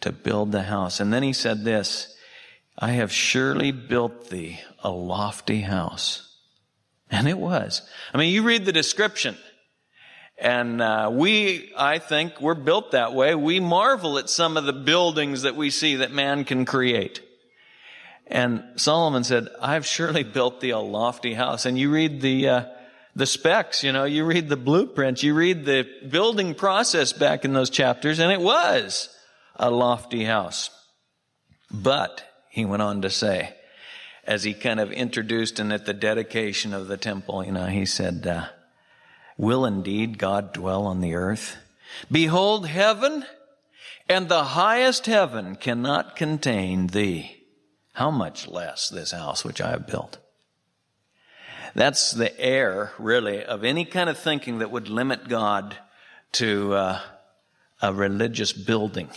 to 0.00 0.10
build 0.10 0.52
the 0.52 0.62
house. 0.62 1.00
And 1.00 1.12
then 1.12 1.22
he 1.22 1.32
said 1.32 1.64
this, 1.64 2.14
I 2.78 2.92
have 2.92 3.12
surely 3.12 3.72
built 3.72 4.30
thee 4.30 4.60
a 4.82 4.90
lofty 4.90 5.60
house. 5.60 6.34
And 7.10 7.28
it 7.28 7.38
was. 7.38 7.82
I 8.12 8.18
mean, 8.18 8.32
you 8.32 8.42
read 8.42 8.64
the 8.64 8.72
description. 8.72 9.36
And 10.36 10.82
uh, 10.82 11.10
we, 11.12 11.72
I 11.76 11.98
think, 11.98 12.40
we're 12.40 12.54
built 12.54 12.90
that 12.90 13.14
way. 13.14 13.34
We 13.34 13.60
marvel 13.60 14.18
at 14.18 14.28
some 14.28 14.56
of 14.56 14.64
the 14.64 14.72
buildings 14.72 15.42
that 15.42 15.54
we 15.54 15.70
see 15.70 15.96
that 15.96 16.10
man 16.10 16.44
can 16.44 16.64
create. 16.64 17.22
And 18.26 18.64
Solomon 18.76 19.22
said, 19.22 19.48
I've 19.60 19.86
surely 19.86 20.24
built 20.24 20.60
thee 20.60 20.70
a 20.70 20.78
lofty 20.78 21.34
house. 21.34 21.66
And 21.66 21.78
you 21.78 21.90
read 21.90 22.20
the, 22.20 22.48
uh, 22.48 22.64
the 23.14 23.26
specs, 23.26 23.84
you 23.84 23.92
know, 23.92 24.04
you 24.04 24.24
read 24.24 24.48
the 24.48 24.56
blueprints, 24.56 25.22
you 25.22 25.34
read 25.34 25.64
the 25.64 25.86
building 26.08 26.54
process 26.54 27.12
back 27.12 27.44
in 27.44 27.52
those 27.52 27.70
chapters, 27.70 28.18
and 28.18 28.32
it 28.32 28.40
was 28.40 29.08
a 29.56 29.70
lofty 29.70 30.24
house. 30.24 30.70
But, 31.70 32.24
he 32.50 32.64
went 32.64 32.82
on 32.82 33.02
to 33.02 33.10
say, 33.10 33.54
as 34.24 34.42
he 34.42 34.54
kind 34.54 34.80
of 34.80 34.90
introduced 34.90 35.60
and 35.60 35.72
at 35.72 35.86
the 35.86 35.92
dedication 35.92 36.72
of 36.72 36.88
the 36.88 36.96
temple, 36.96 37.44
you 37.44 37.52
know, 37.52 37.66
he 37.66 37.84
said, 37.84 38.26
uh, 38.26 38.46
Will 39.36 39.64
indeed 39.64 40.18
God 40.18 40.52
dwell 40.52 40.86
on 40.86 41.00
the 41.00 41.14
earth? 41.14 41.56
Behold, 42.10 42.66
heaven 42.66 43.24
and 44.08 44.28
the 44.28 44.44
highest 44.44 45.06
heaven 45.06 45.56
cannot 45.56 46.16
contain 46.16 46.88
thee. 46.88 47.44
How 47.94 48.10
much 48.10 48.48
less 48.48 48.88
this 48.88 49.12
house 49.12 49.44
which 49.44 49.60
I 49.60 49.70
have 49.70 49.86
built? 49.86 50.18
That's 51.74 52.12
the 52.12 52.38
air, 52.40 52.92
really, 52.98 53.44
of 53.44 53.64
any 53.64 53.84
kind 53.84 54.08
of 54.08 54.18
thinking 54.18 54.58
that 54.58 54.70
would 54.70 54.88
limit 54.88 55.28
God 55.28 55.76
to 56.32 56.74
uh, 56.74 57.00
a 57.82 57.92
religious 57.92 58.52
building. 58.52 59.08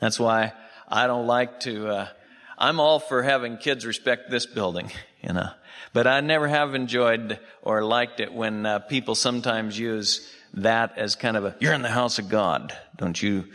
That's 0.00 0.18
why 0.18 0.52
I 0.88 1.06
don't 1.06 1.26
like 1.26 1.60
to. 1.60 1.88
Uh, 1.88 2.08
I'm 2.58 2.80
all 2.80 2.98
for 2.98 3.22
having 3.22 3.58
kids 3.58 3.84
respect 3.84 4.30
this 4.30 4.46
building, 4.46 4.90
you 5.22 5.32
know. 5.32 5.50
But 5.92 6.06
I 6.06 6.20
never 6.20 6.48
have 6.48 6.74
enjoyed 6.74 7.38
or 7.62 7.82
liked 7.82 8.20
it 8.20 8.32
when 8.32 8.66
uh, 8.66 8.80
people 8.80 9.14
sometimes 9.14 9.78
use 9.78 10.30
that 10.54 10.98
as 10.98 11.16
kind 11.16 11.36
of 11.36 11.44
a, 11.44 11.56
you're 11.60 11.74
in 11.74 11.82
the 11.82 11.88
house 11.88 12.18
of 12.18 12.28
God. 12.28 12.76
Don't 12.96 13.20
you, 13.20 13.46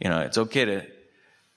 you 0.00 0.08
know, 0.08 0.20
it's 0.20 0.38
okay 0.38 0.64
to 0.64 0.86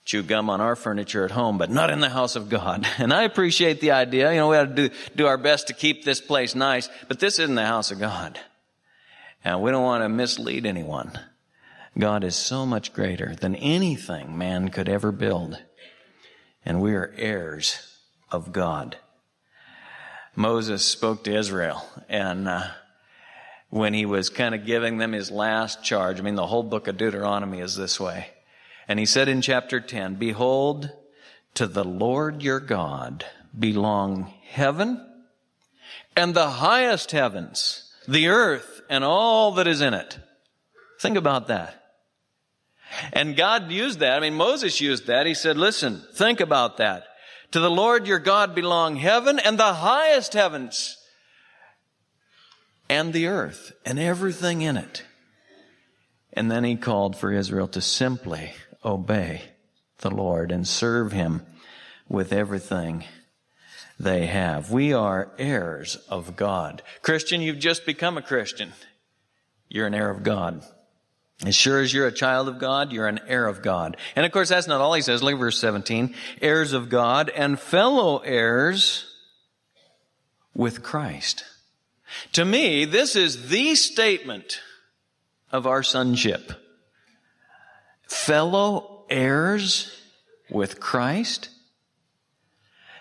chew 0.06 0.24
gum 0.24 0.50
on 0.50 0.62
our 0.62 0.76
furniture 0.76 1.26
at 1.26 1.32
home, 1.32 1.58
but 1.58 1.70
not 1.70 1.90
in 1.90 2.00
the 2.00 2.10
house 2.10 2.36
of 2.36 2.50
God. 2.50 2.88
And 2.98 3.14
I 3.14 3.24
appreciate 3.24 3.82
the 3.82 3.92
idea. 3.92 4.32
You 4.32 4.38
know, 4.38 4.50
we 4.50 4.56
have 4.56 4.76
to 4.76 4.90
do, 4.90 4.96
do 5.16 5.28
our 5.28 5.38
best 5.38 5.68
to 5.68 5.74
keep 5.74 6.04
this 6.04 6.22
place 6.22 6.56
nice, 6.56 6.90
but 7.08 7.20
this 7.20 7.40
isn't 7.40 7.56
the 7.56 7.66
house 7.66 7.92
of 7.92 8.00
God. 8.00 8.40
And 9.44 9.62
we 9.62 9.72
don't 9.72 9.84
want 9.84 10.04
to 10.04 10.10
mislead 10.10 10.66
anyone. 10.66 11.20
God 11.98 12.24
is 12.24 12.36
so 12.36 12.66
much 12.66 12.94
greater 12.94 13.36
than 13.36 13.56
anything 13.56 14.38
man 14.38 14.70
could 14.70 14.88
ever 14.88 15.12
build. 15.12 15.58
And 16.68 16.82
we 16.82 16.96
are 16.96 17.14
heirs 17.16 17.98
of 18.30 18.52
God. 18.52 18.98
Moses 20.36 20.84
spoke 20.84 21.24
to 21.24 21.34
Israel 21.34 21.88
and, 22.10 22.46
uh, 22.50 22.68
when 23.70 23.94
he 23.94 24.06
was 24.06 24.30
kind 24.30 24.54
of 24.54 24.66
giving 24.66 24.98
them 24.98 25.14
his 25.14 25.32
last 25.32 25.82
charge, 25.82 26.20
I 26.20 26.24
mean, 26.24 26.36
the 26.36 26.46
whole 26.46 26.64
book 26.64 26.90
of 26.90 26.98
Deuteronomy 26.98 27.62
is 27.62 27.78
this 27.78 28.02
way. 28.02 28.32
And 28.86 29.00
he 29.00 29.06
said 29.06 29.30
in 29.30 29.42
chapter 29.42 29.80
10, 29.80 30.16
Behold, 30.16 30.92
to 31.54 31.68
the 31.68 31.86
Lord 31.86 32.44
your 32.44 32.60
God 32.60 33.26
belong 33.58 34.34
heaven 34.50 35.10
and 36.18 36.34
the 36.34 36.50
highest 36.50 37.12
heavens, 37.12 37.94
the 38.10 38.28
earth 38.28 38.82
and 38.90 39.06
all 39.06 39.54
that 39.54 39.68
is 39.68 39.80
in 39.80 39.94
it. 39.94 40.20
Think 41.00 41.16
about 41.16 41.48
that. 41.48 41.87
And 43.14 43.36
God 43.36 43.72
used 43.72 44.00
that. 44.00 44.18
I 44.18 44.20
mean, 44.20 44.36
Moses 44.36 44.82
used 44.82 45.08
that. 45.08 45.26
He 45.26 45.34
said, 45.34 45.58
listen, 45.58 46.04
think 46.14 46.40
about 46.40 46.78
that. 46.78 47.04
To 47.52 47.60
the 47.60 47.72
Lord 47.72 48.08
your 48.08 48.20
God 48.20 48.56
belong 48.56 48.98
heaven 48.98 49.40
and 49.40 49.58
the 49.58 49.74
highest 49.74 50.34
heavens 50.34 50.98
and 52.90 53.14
the 53.14 53.28
earth 53.28 53.74
and 53.86 54.00
everything 54.00 54.62
in 54.62 54.78
it. 54.78 55.04
And 56.34 56.52
then 56.52 56.64
he 56.64 56.76
called 56.76 57.16
for 57.16 57.32
Israel 57.32 57.68
to 57.70 57.82
simply 57.82 58.52
obey 58.84 59.42
the 60.00 60.12
Lord 60.12 60.52
and 60.52 60.68
serve 60.68 61.12
Him 61.12 61.46
with 62.08 62.32
everything 62.32 63.04
they 64.00 64.28
have. 64.28 64.72
We 64.72 64.94
are 64.94 65.32
heirs 65.38 65.96
of 66.10 66.36
God. 66.36 66.84
Christian, 67.02 67.42
you've 67.42 67.60
just 67.60 67.86
become 67.86 68.18
a 68.18 68.22
Christian. 68.22 68.74
You're 69.70 69.88
an 69.88 69.96
heir 69.96 70.10
of 70.10 70.24
God. 70.24 70.64
As 71.46 71.56
sure 71.56 71.80
as 71.80 71.94
you're 71.94 72.08
a 72.08 72.12
child 72.12 72.48
of 72.48 72.58
God, 72.58 72.92
you're 72.92 73.08
an 73.08 73.20
heir 73.28 73.48
of 73.48 73.62
God. 73.62 73.98
And 74.16 74.26
of 74.26 74.32
course, 74.32 74.50
that's 74.50 74.68
not 74.68 74.82
all 74.82 74.94
he 74.94 75.02
says. 75.02 75.22
Look 75.22 75.34
at 75.34 75.40
verse 75.40 75.60
17. 75.60 76.16
Heirs 76.42 76.74
of 76.74 76.90
God 76.90 77.30
and 77.30 77.60
fellow 77.60 78.18
heirs 78.20 79.06
with 80.56 80.82
Christ. 80.82 81.44
To 82.34 82.44
me, 82.44 82.86
this 82.86 83.16
is 83.16 83.50
the 83.50 83.76
statement 83.76 84.62
of 85.52 85.68
our 85.68 85.84
sonship 85.84 86.54
fellow 88.08 89.06
heirs 89.10 89.92
with 90.50 90.80
Christ? 90.80 91.50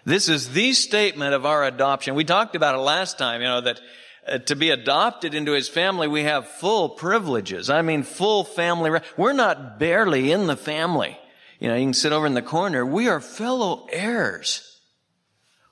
This 0.04 0.28
is 0.28 0.50
the 0.50 0.72
statement 0.72 1.34
of 1.34 1.46
our 1.46 1.64
adoption. 1.64 2.14
We 2.14 2.24
talked 2.24 2.54
about 2.54 2.74
it 2.74 2.78
last 2.78 3.18
time, 3.18 3.40
you 3.40 3.48
know, 3.48 3.60
that 3.62 3.80
uh, 4.28 4.38
to 4.38 4.56
be 4.56 4.70
adopted 4.70 5.34
into 5.34 5.52
his 5.52 5.68
family, 5.68 6.08
we 6.08 6.24
have 6.24 6.48
full 6.48 6.88
privileges. 6.88 7.70
I 7.70 7.82
mean, 7.82 8.02
full 8.02 8.44
family. 8.44 9.00
We're 9.16 9.32
not 9.32 9.78
barely 9.78 10.32
in 10.32 10.46
the 10.46 10.56
family. 10.56 11.18
You 11.60 11.68
know, 11.68 11.74
you 11.74 11.84
can 11.84 11.94
sit 11.94 12.12
over 12.12 12.26
in 12.26 12.34
the 12.34 12.42
corner. 12.42 12.84
We 12.84 13.08
are 13.08 13.20
fellow 13.20 13.86
heirs 13.90 14.80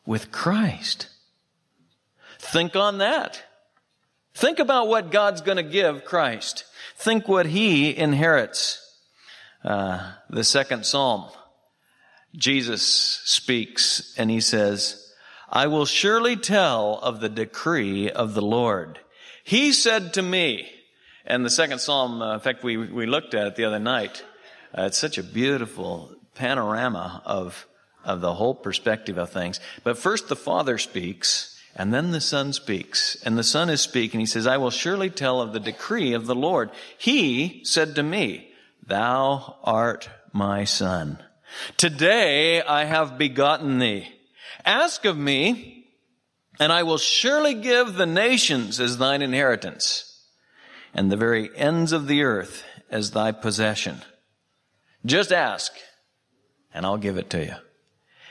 with 0.06 0.30
Christ. 0.32 1.08
Think 2.38 2.76
on 2.76 2.98
that. 2.98 3.42
Think 4.34 4.58
about 4.58 4.88
what 4.88 5.10
God's 5.10 5.40
going 5.40 5.56
to 5.56 5.62
give 5.62 6.04
Christ. 6.04 6.64
Think 6.96 7.28
what 7.28 7.46
he 7.46 7.96
inherits. 7.96 8.80
Uh, 9.62 10.12
the 10.28 10.44
second 10.44 10.84
psalm, 10.84 11.30
Jesus 12.34 12.82
speaks 12.82 14.14
and 14.18 14.30
he 14.30 14.40
says, 14.40 15.03
I 15.54 15.68
will 15.68 15.86
surely 15.86 16.34
tell 16.34 16.98
of 17.00 17.20
the 17.20 17.28
decree 17.28 18.10
of 18.10 18.34
the 18.34 18.42
Lord. 18.42 18.98
He 19.44 19.70
said 19.70 20.14
to 20.14 20.22
me, 20.22 20.68
and 21.24 21.44
the 21.44 21.50
second 21.50 21.78
psalm, 21.78 22.20
uh, 22.20 22.34
in 22.34 22.40
fact, 22.40 22.64
we, 22.64 22.76
we 22.76 23.06
looked 23.06 23.34
at 23.34 23.46
it 23.46 23.54
the 23.54 23.64
other 23.64 23.78
night. 23.78 24.24
Uh, 24.76 24.86
it's 24.86 24.98
such 24.98 25.16
a 25.16 25.22
beautiful 25.22 26.10
panorama 26.34 27.22
of, 27.24 27.68
of 28.04 28.20
the 28.20 28.34
whole 28.34 28.56
perspective 28.56 29.16
of 29.16 29.30
things. 29.30 29.60
But 29.84 29.96
first 29.96 30.28
the 30.28 30.34
Father 30.34 30.76
speaks, 30.76 31.56
and 31.76 31.94
then 31.94 32.10
the 32.10 32.20
Son 32.20 32.52
speaks. 32.52 33.16
And 33.24 33.38
the 33.38 33.44
Son 33.44 33.70
is 33.70 33.80
speaking. 33.80 34.18
He 34.18 34.26
says, 34.26 34.48
I 34.48 34.56
will 34.56 34.70
surely 34.72 35.08
tell 35.08 35.40
of 35.40 35.52
the 35.52 35.60
decree 35.60 36.14
of 36.14 36.26
the 36.26 36.34
Lord. 36.34 36.70
He 36.98 37.60
said 37.64 37.94
to 37.94 38.02
me, 38.02 38.50
Thou 38.84 39.56
art 39.62 40.10
my 40.32 40.64
son. 40.64 41.22
Today 41.76 42.60
I 42.60 42.86
have 42.86 43.18
begotten 43.18 43.78
thee. 43.78 44.08
Ask 44.64 45.04
of 45.04 45.18
me, 45.18 45.86
and 46.58 46.72
I 46.72 46.82
will 46.84 46.98
surely 46.98 47.54
give 47.54 47.94
the 47.94 48.06
nations 48.06 48.80
as 48.80 48.98
thine 48.98 49.22
inheritance, 49.22 50.26
and 50.94 51.10
the 51.10 51.16
very 51.16 51.50
ends 51.56 51.92
of 51.92 52.06
the 52.06 52.22
earth 52.22 52.64
as 52.90 53.10
thy 53.10 53.32
possession. 53.32 54.02
Just 55.04 55.32
ask, 55.32 55.72
and 56.72 56.86
I'll 56.86 56.96
give 56.96 57.18
it 57.18 57.30
to 57.30 57.44
you. 57.44 57.54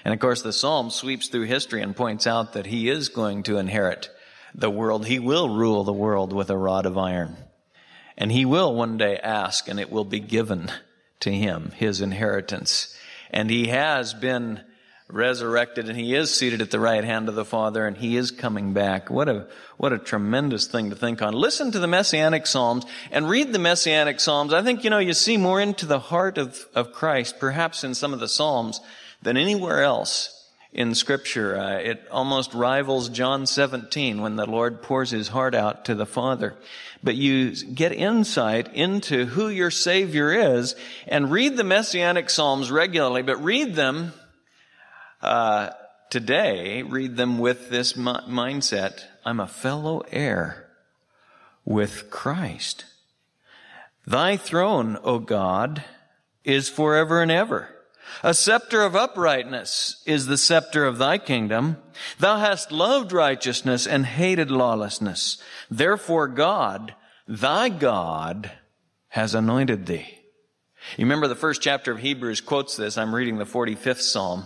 And 0.05 0.13
of 0.13 0.19
course, 0.19 0.41
the 0.41 0.53
psalm 0.53 0.89
sweeps 0.89 1.27
through 1.27 1.43
history 1.43 1.81
and 1.81 1.95
points 1.95 2.25
out 2.25 2.53
that 2.53 2.65
he 2.65 2.89
is 2.89 3.09
going 3.09 3.43
to 3.43 3.57
inherit 3.57 4.09
the 4.55 4.69
world. 4.69 5.05
He 5.05 5.19
will 5.19 5.49
rule 5.49 5.83
the 5.83 5.93
world 5.93 6.33
with 6.33 6.49
a 6.49 6.57
rod 6.57 6.85
of 6.85 6.97
iron. 6.97 7.37
And 8.17 8.31
he 8.31 8.45
will 8.45 8.73
one 8.73 8.97
day 8.97 9.17
ask, 9.17 9.67
and 9.67 9.79
it 9.79 9.91
will 9.91 10.05
be 10.05 10.19
given 10.19 10.71
to 11.21 11.31
him, 11.31 11.71
his 11.75 12.01
inheritance. 12.01 12.95
And 13.31 13.49
he 13.49 13.67
has 13.67 14.13
been 14.13 14.61
resurrected 15.13 15.87
and 15.87 15.97
he 15.97 16.15
is 16.15 16.33
seated 16.33 16.61
at 16.61 16.71
the 16.71 16.79
right 16.79 17.03
hand 17.03 17.29
of 17.29 17.35
the 17.35 17.45
Father 17.45 17.85
and 17.85 17.95
he 17.95 18.17
is 18.17 18.31
coming 18.31 18.73
back. 18.73 19.09
What 19.09 19.29
a, 19.29 19.47
what 19.77 19.93
a 19.93 19.99
tremendous 19.99 20.65
thing 20.65 20.89
to 20.89 20.95
think 20.95 21.21
on. 21.21 21.33
Listen 21.33 21.71
to 21.71 21.79
the 21.79 21.87
Messianic 21.87 22.47
Psalms 22.47 22.85
and 23.11 23.29
read 23.29 23.53
the 23.53 23.59
Messianic 23.59 24.19
Psalms. 24.19 24.53
I 24.53 24.63
think, 24.63 24.83
you 24.83 24.89
know, 24.89 24.99
you 24.99 25.13
see 25.13 25.37
more 25.37 25.61
into 25.61 25.85
the 25.85 25.99
heart 25.99 26.37
of, 26.37 26.65
of 26.73 26.91
Christ, 26.91 27.39
perhaps 27.39 27.83
in 27.83 27.93
some 27.93 28.13
of 28.13 28.19
the 28.19 28.27
Psalms 28.27 28.81
than 29.21 29.37
anywhere 29.37 29.83
else 29.83 30.49
in 30.73 30.95
scripture. 30.95 31.57
Uh, 31.57 31.77
it 31.77 32.07
almost 32.09 32.55
rivals 32.55 33.07
John 33.09 33.45
17 33.45 34.19
when 34.19 34.35
the 34.35 34.49
Lord 34.49 34.81
pours 34.81 35.11
his 35.11 35.27
heart 35.27 35.53
out 35.53 35.85
to 35.85 35.95
the 35.95 36.07
Father. 36.07 36.55
But 37.03 37.15
you 37.15 37.51
get 37.51 37.91
insight 37.91 38.73
into 38.73 39.25
who 39.25 39.49
your 39.49 39.69
Savior 39.69 40.31
is 40.55 40.75
and 41.07 41.31
read 41.31 41.55
the 41.55 41.63
Messianic 41.63 42.31
Psalms 42.31 42.71
regularly, 42.71 43.21
but 43.21 43.43
read 43.43 43.75
them 43.75 44.13
uh, 45.23 45.71
today, 46.09 46.83
read 46.83 47.17
them 47.17 47.39
with 47.39 47.69
this 47.69 47.93
mindset. 47.93 49.05
I'm 49.25 49.39
a 49.39 49.47
fellow 49.47 50.03
heir 50.11 50.69
with 51.65 52.09
Christ. 52.09 52.85
Thy 54.05 54.37
throne, 54.37 54.97
O 55.03 55.19
God, 55.19 55.83
is 56.43 56.69
forever 56.69 57.21
and 57.21 57.31
ever. 57.31 57.69
A 58.21 58.33
scepter 58.33 58.83
of 58.83 58.95
uprightness 58.95 60.03
is 60.05 60.25
the 60.25 60.37
scepter 60.37 60.85
of 60.85 60.97
thy 60.97 61.17
kingdom. 61.17 61.77
Thou 62.19 62.37
hast 62.37 62.71
loved 62.71 63.11
righteousness 63.11 63.87
and 63.87 64.05
hated 64.05 64.51
lawlessness. 64.51 65.41
Therefore 65.71 66.27
God 66.27 66.93
thy 67.27 67.69
God 67.69 68.51
has 69.09 69.33
anointed 69.33 69.85
thee. 69.85 70.19
You 70.97 71.05
remember 71.05 71.27
the 71.27 71.35
first 71.35 71.61
chapter 71.61 71.91
of 71.91 71.99
Hebrews 71.99 72.41
quotes 72.41 72.75
this. 72.75 72.97
I'm 72.97 73.15
reading 73.15 73.37
the 73.37 73.45
45th 73.45 74.01
Psalm. 74.01 74.45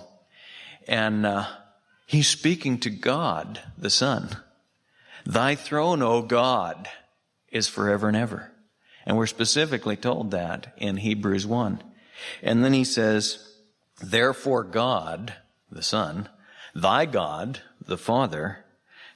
And 0.88 1.26
uh, 1.26 1.48
he's 2.06 2.28
speaking 2.28 2.80
to 2.80 2.90
God, 2.90 3.62
the 3.78 3.90
Son. 3.90 4.30
Thy 5.26 5.56
throne, 5.56 6.02
O 6.02 6.22
God, 6.22 6.88
is 7.52 7.68
forever 7.68 8.08
and 8.08 8.16
ever. 8.16 8.52
And 9.06 9.18
we're 9.18 9.28
specifically 9.28 9.98
told 9.98 10.32
that 10.32 10.74
in 10.78 10.98
Hebrews 10.98 11.46
1. 11.46 11.82
And 12.42 12.64
then 12.64 12.74
he 12.74 12.84
says, 12.84 13.56
Therefore 14.02 14.64
God, 14.64 15.34
the 15.72 15.84
Son, 15.84 16.30
thy 16.74 17.06
God, 17.06 17.62
the 17.86 17.98
Father, 17.98 18.66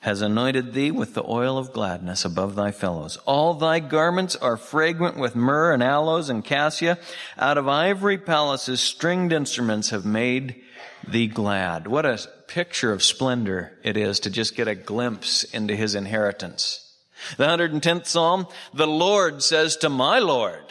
has 0.02 0.22
anointed 0.22 0.74
thee 0.74 0.90
with 0.90 1.14
the 1.14 1.24
oil 1.28 1.58
of 1.58 1.72
gladness 1.72 2.26
above 2.26 2.56
thy 2.56 2.72
fellows. 2.72 3.18
All 3.26 3.54
thy 3.54 3.80
garments 3.80 4.36
are 4.36 4.58
fragrant 4.58 5.16
with 5.16 5.36
myrrh 5.36 5.74
and 5.74 5.84
aloes 5.84 6.30
and 6.30 6.44
cassia. 6.44 6.98
Out 7.38 7.58
of 7.60 7.68
ivory 7.68 8.18
palaces, 8.18 8.82
stringed 8.82 9.32
instruments 9.32 9.92
have 9.92 10.04
made 10.04 10.62
thee 11.08 11.28
glad. 11.28 11.88
What 11.88 12.06
a 12.06 12.20
picture 12.48 12.92
of 12.92 13.04
splendor 13.04 13.78
it 13.84 13.96
is 13.96 14.20
to 14.22 14.32
just 14.32 14.56
get 14.56 14.68
a 14.68 14.76
glimpse 14.76 15.44
into 15.44 15.76
his 15.76 15.94
inheritance. 15.94 16.92
The 17.38 17.46
110th 17.46 18.08
Psalm, 18.08 18.48
the 18.74 18.88
Lord 18.88 19.44
says 19.44 19.78
to 19.78 19.90
my 19.90 20.18
Lord, 20.18 20.66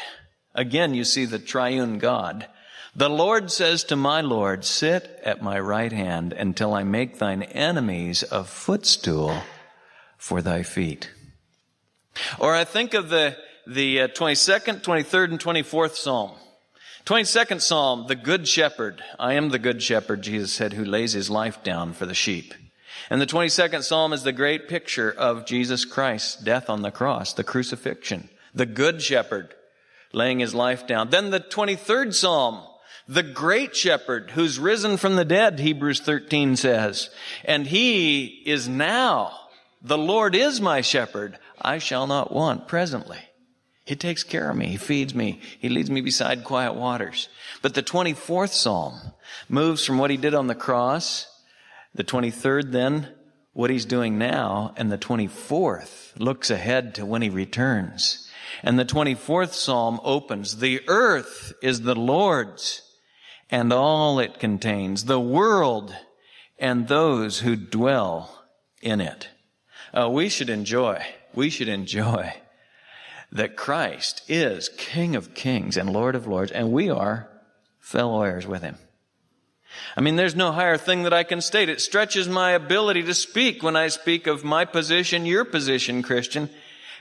again 0.57 0.93
you 0.93 1.05
see 1.05 1.25
the 1.25 1.39
triune 1.39 1.99
God, 1.99 2.49
the 2.95 3.11
Lord 3.11 3.51
says 3.51 3.85
to 3.85 3.97
my 3.97 4.21
Lord, 4.21 4.65
sit 4.65 5.21
at 5.25 5.43
my 5.43 5.59
right 5.61 5.93
hand 5.93 6.33
until 6.33 6.75
I 6.75 6.83
make 6.83 7.19
thine 7.19 7.43
enemies 7.43 8.25
a 8.31 8.45
footstool 8.45 9.43
for 10.17 10.43
thy 10.43 10.63
feet. 10.63 11.11
Or 12.39 12.55
I 12.55 12.65
think 12.65 12.95
of 12.95 13.09
the, 13.09 13.37
the 13.67 13.99
22nd, 13.99 14.77
uh, 14.77 14.81
23rd, 14.81 15.31
and 15.31 15.41
24th 15.41 15.95
Psalm. 15.95 16.33
22nd 17.07 17.61
Psalm, 17.61 18.07
the 18.09 18.17
Good 18.17 18.47
Shepherd. 18.47 19.03
I 19.19 19.35
am 19.35 19.49
the 19.49 19.59
Good 19.59 19.83
Shepherd, 19.83 20.23
Jesus 20.23 20.53
said, 20.53 20.73
who 20.75 20.85
lays 20.85 21.13
his 21.13 21.31
life 21.31 21.63
down 21.63 21.93
for 21.93 22.07
the 22.07 22.15
sheep. 22.15 22.55
And 23.09 23.21
the 23.21 23.27
22nd 23.27 23.83
Psalm 23.83 24.13
is 24.13 24.23
the 24.23 24.33
great 24.33 24.69
picture 24.69 25.11
of 25.11 25.47
Jesus 25.47 25.85
Christ's 25.85 26.37
death 26.43 26.69
on 26.69 26.83
the 26.83 26.91
cross, 26.91 27.33
the 27.33 27.45
crucifixion, 27.45 28.29
the 28.55 28.67
Good 28.67 29.01
Shepherd 29.01 29.55
laying 30.13 30.41
his 30.41 30.55
life 30.55 30.87
down. 30.87 31.11
Then 31.11 31.31
the 31.31 31.41
23rd 31.41 32.15
Psalm, 32.15 32.63
the 33.11 33.25
great 33.25 33.75
shepherd 33.75 34.31
who's 34.31 34.61
risen 34.61 34.97
from 34.97 35.17
the 35.17 35.25
dead, 35.25 35.59
Hebrews 35.59 35.99
13 35.99 36.55
says. 36.55 37.11
And 37.45 37.67
he 37.67 38.25
is 38.47 38.69
now, 38.69 39.33
the 39.83 39.99
Lord 39.99 40.37
is 40.37 40.61
my 40.61 40.81
shepherd. 40.81 41.37
I 41.61 41.79
shall 41.79 42.07
not 42.07 42.33
want 42.33 42.69
presently. 42.69 43.19
He 43.85 43.97
takes 43.97 44.23
care 44.23 44.49
of 44.49 44.57
me. 44.57 44.69
He 44.69 44.77
feeds 44.77 45.13
me. 45.13 45.41
He 45.59 45.69
leads 45.69 45.91
me 45.91 46.03
beside 46.03 46.45
quiet 46.45 46.75
waters. 46.75 47.29
But 47.63 47.75
the 47.75 47.83
24th 47.83 48.53
Psalm 48.53 49.01
moves 49.49 49.85
from 49.85 49.99
what 49.99 50.11
he 50.11 50.17
did 50.17 50.33
on 50.33 50.47
the 50.47 50.55
cross. 50.55 51.27
The 51.97 52.05
23rd 52.05 52.71
then, 52.71 53.09
what 53.53 53.71
he's 53.71 53.87
doing 53.87 54.19
now. 54.19 54.73
And 54.77 54.93
the 54.93 54.99
24th 54.99 56.13
looks 56.17 56.49
ahead 56.49 56.95
to 56.95 57.05
when 57.05 57.23
he 57.23 57.29
returns. 57.29 58.31
And 58.63 58.79
the 58.79 58.85
24th 58.85 59.53
Psalm 59.53 59.99
opens, 60.05 60.59
the 60.59 60.83
earth 60.87 61.53
is 61.61 61.81
the 61.81 61.97
Lord's 61.97 62.83
and 63.51 63.73
all 63.73 64.19
it 64.19 64.39
contains, 64.39 65.05
the 65.05 65.21
world 65.21 65.95
and 66.59 66.89
those 66.89 67.41
who 67.41 67.57
dwell 67.57 68.45
in 68.81 69.01
it. 69.01 69.29
Uh, 69.93 70.09
we 70.09 70.29
should 70.29 70.51
enjoy, 70.51 71.05
we 71.35 71.51
should 71.51 71.69
enjoy 71.69 72.33
that 73.33 73.57
Christ 73.57 74.23
is 74.29 74.69
King 74.77 75.17
of 75.17 75.35
kings 75.35 75.77
and 75.77 75.91
Lord 75.91 76.15
of 76.15 76.27
lords, 76.27 76.53
and 76.53 76.73
we 76.73 76.91
are 76.91 77.29
fellow 77.79 78.23
heirs 78.23 78.47
with 78.47 78.63
him. 78.63 78.77
I 79.97 80.01
mean, 80.01 80.17
there's 80.17 80.37
no 80.37 80.53
higher 80.53 80.77
thing 80.77 81.05
that 81.05 81.13
I 81.13 81.23
can 81.23 81.41
state. 81.41 81.69
It 81.69 81.81
stretches 81.81 82.29
my 82.29 82.53
ability 82.53 83.05
to 83.05 83.15
speak 83.15 83.63
when 83.63 83.77
I 83.77 83.89
speak 83.89 84.27
of 84.27 84.45
my 84.45 84.65
position, 84.65 85.27
your 85.27 85.45
position, 85.45 86.03
Christian, 86.03 86.51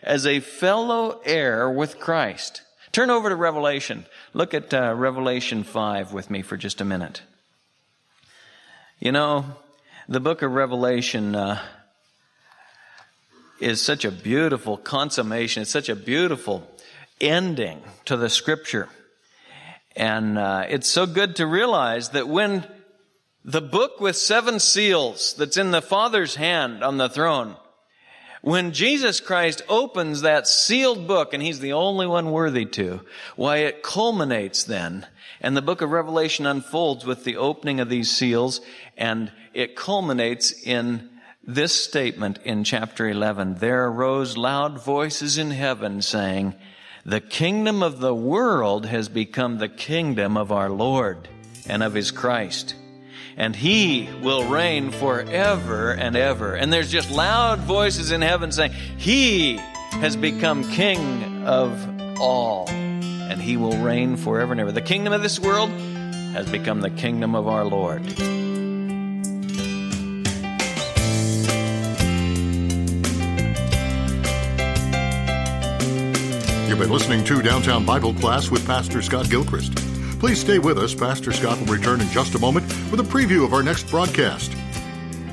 as 0.03 0.25
a 0.25 0.39
fellow 0.39 1.19
heir 1.25 1.69
with 1.69 1.99
Christ. 1.99 2.61
Turn 2.91 3.11
over 3.11 3.29
to 3.29 3.35
Revelation. 3.35 4.05
Look 4.33 4.53
at 4.53 4.73
uh, 4.73 4.95
Revelation 4.95 5.63
5 5.63 6.11
with 6.11 6.31
me 6.31 6.41
for 6.41 6.57
just 6.57 6.81
a 6.81 6.85
minute. 6.85 7.21
You 8.99 9.11
know, 9.11 9.45
the 10.07 10.19
book 10.19 10.41
of 10.41 10.51
Revelation 10.51 11.35
uh, 11.35 11.61
is 13.59 13.81
such 13.81 14.05
a 14.05 14.11
beautiful 14.11 14.75
consummation, 14.75 15.61
it's 15.61 15.71
such 15.71 15.89
a 15.89 15.95
beautiful 15.95 16.67
ending 17.21 17.81
to 18.05 18.17
the 18.17 18.29
scripture. 18.29 18.89
And 19.95 20.39
uh, 20.39 20.65
it's 20.67 20.87
so 20.87 21.05
good 21.05 21.35
to 21.35 21.45
realize 21.45 22.09
that 22.09 22.27
when 22.27 22.65
the 23.45 23.61
book 23.61 23.99
with 23.99 24.15
seven 24.15 24.59
seals 24.59 25.35
that's 25.37 25.57
in 25.57 25.71
the 25.71 25.81
Father's 25.81 26.35
hand 26.35 26.83
on 26.83 26.97
the 26.97 27.09
throne, 27.09 27.55
when 28.41 28.71
Jesus 28.71 29.19
Christ 29.19 29.61
opens 29.67 30.21
that 30.21 30.47
sealed 30.47 31.07
book, 31.07 31.33
and 31.33 31.43
he's 31.43 31.59
the 31.59 31.73
only 31.73 32.07
one 32.07 32.31
worthy 32.31 32.65
to, 32.65 33.01
why 33.35 33.57
it 33.57 33.83
culminates 33.83 34.63
then, 34.63 35.05
and 35.41 35.55
the 35.55 35.61
book 35.61 35.81
of 35.81 35.91
Revelation 35.91 36.45
unfolds 36.45 37.05
with 37.05 37.23
the 37.23 37.37
opening 37.37 37.79
of 37.79 37.89
these 37.89 38.11
seals, 38.11 38.61
and 38.97 39.31
it 39.53 39.75
culminates 39.75 40.51
in 40.51 41.09
this 41.43 41.73
statement 41.73 42.39
in 42.43 42.63
chapter 42.63 43.09
11. 43.09 43.55
There 43.55 43.87
arose 43.87 44.37
loud 44.37 44.83
voices 44.83 45.37
in 45.37 45.51
heaven 45.51 46.01
saying, 46.01 46.55
the 47.05 47.21
kingdom 47.21 47.81
of 47.81 47.99
the 47.99 48.13
world 48.13 48.85
has 48.85 49.09
become 49.09 49.57
the 49.57 49.69
kingdom 49.69 50.37
of 50.37 50.51
our 50.51 50.69
Lord 50.69 51.27
and 51.67 51.81
of 51.81 51.93
his 51.93 52.11
Christ 52.11 52.75
and 53.39 53.55
he 53.55 54.09
will 54.21 54.43
reign 54.49 54.91
forever 54.91 55.91
and 55.91 56.17
ever. 56.17 56.53
And 56.53 56.71
there's 56.71 56.91
just 56.91 57.09
loud 57.09 57.59
voices 57.59 58.11
in 58.11 58.21
heaven 58.21 58.51
saying, 58.51 58.73
He 58.97 59.55
has 59.91 60.17
become 60.17 60.69
king 60.71 61.45
of 61.45 62.19
all, 62.19 62.69
and 62.69 63.41
he 63.41 63.55
will 63.55 63.77
reign 63.77 64.17
forever 64.17 64.51
and 64.51 64.59
ever. 64.59 64.73
The 64.73 64.81
kingdom 64.81 65.13
of 65.13 65.23
this 65.23 65.39
world 65.39 65.69
has 65.69 66.51
become 66.51 66.81
the 66.81 66.89
kingdom 66.89 67.33
of 67.33 67.47
our 67.47 67.63
Lord. 67.63 68.05
You've 76.67 76.77
been 76.77 76.91
listening 76.91 77.23
to 77.23 77.41
Downtown 77.41 77.85
Bible 77.85 78.13
Class 78.15 78.51
with 78.51 78.67
Pastor 78.67 79.01
Scott 79.01 79.29
Gilchrist. 79.29 79.88
Please 80.19 80.41
stay 80.41 80.59
with 80.59 80.77
us. 80.77 80.93
Pastor 80.93 81.31
Scott 81.31 81.57
will 81.59 81.73
return 81.73 82.01
in 82.01 82.09
just 82.09 82.35
a 82.35 82.39
moment 82.39 82.65
with 82.91 82.99
a 82.99 83.03
preview 83.03 83.45
of 83.45 83.53
our 83.53 83.63
next 83.63 83.89
broadcast. 83.89 84.51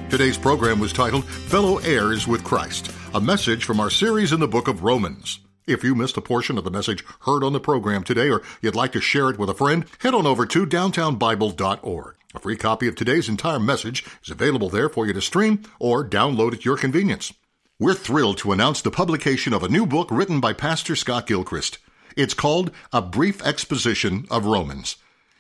Today's 0.09 0.39
program 0.39 0.79
was 0.79 0.93
titled 0.93 1.25
Fellow 1.25 1.79
Heirs 1.79 2.29
with 2.29 2.45
Christ, 2.45 2.93
a 3.13 3.21
message 3.21 3.65
from 3.65 3.81
our 3.81 3.91
series 3.91 4.31
in 4.31 4.39
the 4.39 4.47
book 4.47 4.69
of 4.69 4.85
Romans. 4.85 5.41
If 5.67 5.83
you 5.83 5.97
missed 5.97 6.17
a 6.17 6.21
portion 6.21 6.57
of 6.57 6.63
the 6.63 6.71
message 6.71 7.05
heard 7.23 7.43
on 7.43 7.53
the 7.53 7.59
program 7.59 8.05
today 8.05 8.31
or 8.31 8.43
you'd 8.63 8.77
like 8.77 8.93
to 8.93 9.01
share 9.01 9.29
it 9.29 9.41
with 9.41 9.51
a 9.51 9.55
friend, 9.55 9.87
head 9.99 10.15
on 10.15 10.25
over 10.25 10.47
to 10.47 10.65
downtownbible.org. 10.65 12.15
A 12.37 12.39
free 12.39 12.57
copy 12.57 12.87
of 12.87 12.95
today's 12.95 13.29
entire 13.29 13.59
message 13.59 14.05
is 14.23 14.31
available 14.31 14.69
there 14.69 14.89
for 14.89 15.05
you 15.05 15.13
to 15.13 15.21
stream 15.21 15.65
or 15.81 16.09
download 16.09 16.53
at 16.53 16.65
your 16.65 16.77
convenience. 16.77 17.33
We're 17.81 17.95
thrilled 17.95 18.39
to 18.39 18.53
announce 18.53 18.83
the 18.83 18.93
publication 18.93 19.53
of 19.53 19.65
a 19.65 19.69
new 19.69 19.85
book 19.85 20.13
written 20.13 20.39
by 20.39 20.53
Pastor 20.53 20.95
Scott 20.95 21.27
Gilchrist. 21.27 21.79
It's 22.17 22.33
called 22.33 22.71
A 22.95 23.03
Brief 23.03 23.45
Exposition 23.45 24.27
of 24.31 24.47
Romans. 24.47 24.97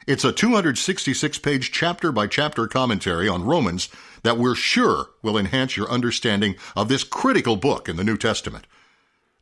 It's 0.07 0.25
a 0.25 0.33
266 0.33 1.39
page 1.39 1.73
chapter 1.73 2.12
by 2.12 2.27
chapter 2.27 2.69
commentary 2.69 3.27
on 3.31 3.47
Romans 3.47 3.89
that 4.25 4.37
we're 4.37 4.55
sure 4.55 5.07
will 5.23 5.39
enhance 5.39 5.79
your 5.79 5.91
understanding 5.91 6.55
of 6.77 6.89
this 6.89 7.03
critical 7.03 7.57
book 7.57 7.89
in 7.89 7.97
the 7.97 8.05
New 8.05 8.19
Testament. 8.19 8.67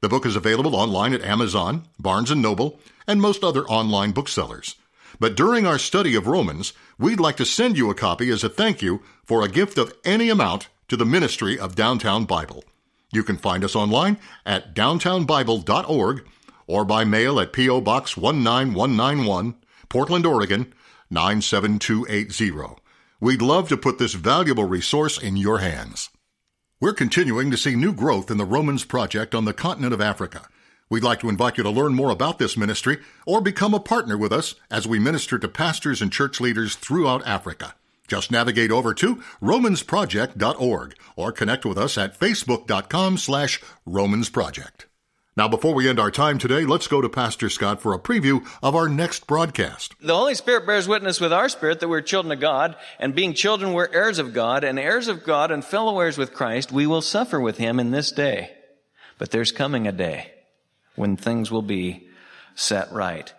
The 0.00 0.08
book 0.08 0.24
is 0.24 0.36
available 0.36 0.76
online 0.76 1.12
at 1.12 1.22
Amazon, 1.22 1.88
Barnes 1.98 2.30
& 2.30 2.36
Noble, 2.36 2.78
and 3.04 3.20
most 3.20 3.42
other 3.42 3.64
online 3.64 4.12
booksellers. 4.12 4.76
But 5.18 5.34
during 5.34 5.66
our 5.66 5.78
study 5.78 6.14
of 6.14 6.28
Romans, 6.28 6.72
we'd 6.98 7.18
like 7.18 7.36
to 7.38 7.44
send 7.44 7.76
you 7.76 7.90
a 7.90 7.94
copy 7.94 8.30
as 8.30 8.44
a 8.44 8.48
thank 8.48 8.80
you 8.80 9.02
for 9.24 9.42
a 9.42 9.48
gift 9.48 9.76
of 9.76 9.92
any 10.04 10.30
amount 10.30 10.68
to 10.86 10.96
the 10.96 11.04
ministry 11.04 11.58
of 11.58 11.74
Downtown 11.74 12.26
Bible. 12.26 12.62
You 13.10 13.24
can 13.24 13.38
find 13.38 13.64
us 13.64 13.74
online 13.74 14.18
at 14.46 14.72
downtownbible.org 14.72 16.24
or 16.66 16.84
by 16.84 17.04
mail 17.04 17.38
at 17.40 17.52
P.O. 17.52 17.80
Box 17.80 18.16
19191, 18.16 19.54
Portland, 19.88 20.26
Oregon 20.26 20.72
97280. 21.10 22.80
We'd 23.20 23.42
love 23.42 23.68
to 23.68 23.76
put 23.76 23.98
this 23.98 24.14
valuable 24.14 24.64
resource 24.64 25.20
in 25.20 25.36
your 25.36 25.58
hands. 25.58 26.10
We're 26.80 26.92
continuing 26.92 27.50
to 27.50 27.56
see 27.56 27.76
new 27.76 27.92
growth 27.92 28.30
in 28.30 28.36
the 28.36 28.44
Romans 28.44 28.84
Project 28.84 29.34
on 29.34 29.44
the 29.44 29.54
continent 29.54 29.94
of 29.94 30.00
Africa. 30.00 30.48
We'd 30.90 31.02
like 31.02 31.20
to 31.20 31.28
invite 31.28 31.56
you 31.56 31.62
to 31.64 31.70
learn 31.70 31.94
more 31.94 32.10
about 32.10 32.38
this 32.38 32.56
ministry 32.56 32.98
or 33.26 33.40
become 33.40 33.72
a 33.72 33.80
partner 33.80 34.18
with 34.18 34.32
us 34.32 34.54
as 34.70 34.86
we 34.86 34.98
minister 34.98 35.38
to 35.38 35.48
pastors 35.48 36.02
and 36.02 36.12
church 36.12 36.40
leaders 36.40 36.76
throughout 36.76 37.26
Africa. 37.26 37.74
Just 38.06 38.30
navigate 38.30 38.70
over 38.70 38.92
to 38.94 39.16
romansproject.org 39.40 40.94
or 41.16 41.32
connect 41.32 41.64
with 41.64 41.78
us 41.78 41.96
at 41.96 42.18
facebook.com 42.18 43.16
slash 43.16 43.62
romansproject. 43.88 44.84
Now, 45.36 45.48
before 45.48 45.74
we 45.74 45.88
end 45.88 45.98
our 45.98 46.12
time 46.12 46.38
today, 46.38 46.64
let's 46.64 46.86
go 46.86 47.00
to 47.00 47.08
Pastor 47.08 47.48
Scott 47.48 47.82
for 47.82 47.92
a 47.92 47.98
preview 47.98 48.46
of 48.62 48.76
our 48.76 48.88
next 48.88 49.26
broadcast. 49.26 49.96
The 50.00 50.14
Holy 50.14 50.36
Spirit 50.36 50.64
bears 50.64 50.86
witness 50.86 51.20
with 51.20 51.32
our 51.32 51.48
spirit 51.48 51.80
that 51.80 51.88
we're 51.88 52.02
children 52.02 52.30
of 52.30 52.38
God, 52.38 52.76
and 53.00 53.16
being 53.16 53.34
children, 53.34 53.72
we're 53.72 53.92
heirs 53.92 54.20
of 54.20 54.32
God, 54.32 54.62
and 54.62 54.78
heirs 54.78 55.08
of 55.08 55.24
God 55.24 55.50
and 55.50 55.64
fellow 55.64 55.98
heirs 55.98 56.16
with 56.16 56.34
Christ, 56.34 56.70
we 56.70 56.86
will 56.86 57.02
suffer 57.02 57.40
with 57.40 57.58
Him 57.58 57.80
in 57.80 57.90
this 57.90 58.12
day. 58.12 58.52
But 59.18 59.32
there's 59.32 59.50
coming 59.50 59.88
a 59.88 59.92
day 59.92 60.30
when 60.94 61.16
things 61.16 61.50
will 61.50 61.62
be 61.62 62.06
set 62.54 62.92
right. 62.92 63.32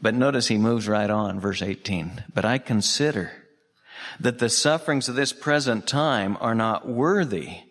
But 0.00 0.14
notice 0.14 0.46
he 0.46 0.56
moves 0.56 0.86
right 0.86 1.10
on, 1.10 1.40
verse 1.40 1.62
18. 1.62 2.24
But 2.32 2.44
I 2.44 2.58
consider 2.58 3.32
that 4.20 4.38
the 4.38 4.48
sufferings 4.48 5.08
of 5.08 5.16
this 5.16 5.32
present 5.32 5.88
time 5.88 6.38
are 6.40 6.54
not 6.54 6.88
worthy 6.88 7.62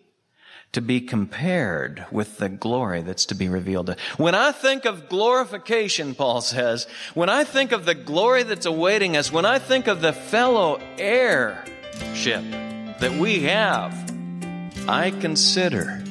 to 0.72 0.80
be 0.80 1.00
compared 1.00 2.06
with 2.12 2.38
the 2.38 2.48
glory 2.48 3.02
that's 3.02 3.26
to 3.26 3.34
be 3.34 3.48
revealed. 3.48 3.96
When 4.16 4.34
I 4.34 4.52
think 4.52 4.84
of 4.84 5.08
glorification, 5.08 6.14
Paul 6.14 6.40
says, 6.40 6.86
when 7.14 7.28
I 7.28 7.44
think 7.44 7.72
of 7.72 7.84
the 7.84 7.94
glory 7.94 8.44
that's 8.44 8.66
awaiting 8.66 9.16
us, 9.16 9.32
when 9.32 9.44
I 9.44 9.58
think 9.58 9.88
of 9.88 10.00
the 10.00 10.12
fellow 10.12 10.80
heirship 10.96 12.44
that 13.00 13.16
we 13.18 13.40
have, 13.40 13.92
I 14.88 15.10
consider 15.10 16.02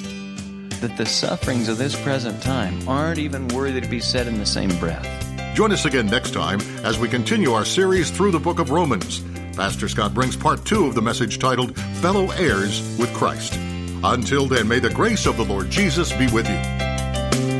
that 0.81 0.97
the 0.97 1.05
sufferings 1.05 1.69
of 1.69 1.77
this 1.77 1.99
present 2.01 2.41
time 2.41 2.87
aren't 2.87 3.19
even 3.19 3.47
worthy 3.49 3.81
to 3.81 3.87
be 3.87 3.99
said 3.99 4.27
in 4.27 4.39
the 4.39 4.45
same 4.45 4.77
breath. 4.79 5.07
Join 5.55 5.71
us 5.71 5.85
again 5.85 6.07
next 6.07 6.31
time 6.31 6.61
as 6.83 6.97
we 6.97 7.09
continue 7.09 7.51
our 7.51 7.65
series 7.65 8.11
through 8.11 8.31
the 8.31 8.39
book 8.39 8.59
of 8.59 8.71
Romans. 8.71 9.21
Pastor 9.55 9.89
Scott 9.89 10.13
brings 10.13 10.37
part 10.37 10.63
two 10.63 10.85
of 10.85 10.95
the 10.95 11.01
message 11.01 11.39
titled 11.39 11.77
Fellow 11.95 12.31
Heirs 12.31 12.81
with 12.97 13.13
Christ. 13.13 13.59
Until 14.03 14.47
then, 14.47 14.67
may 14.67 14.79
the 14.79 14.89
grace 14.89 15.25
of 15.25 15.35
the 15.35 15.43
Lord 15.43 15.69
Jesus 15.69 16.12
be 16.13 16.27
with 16.31 16.47
you. 16.47 17.58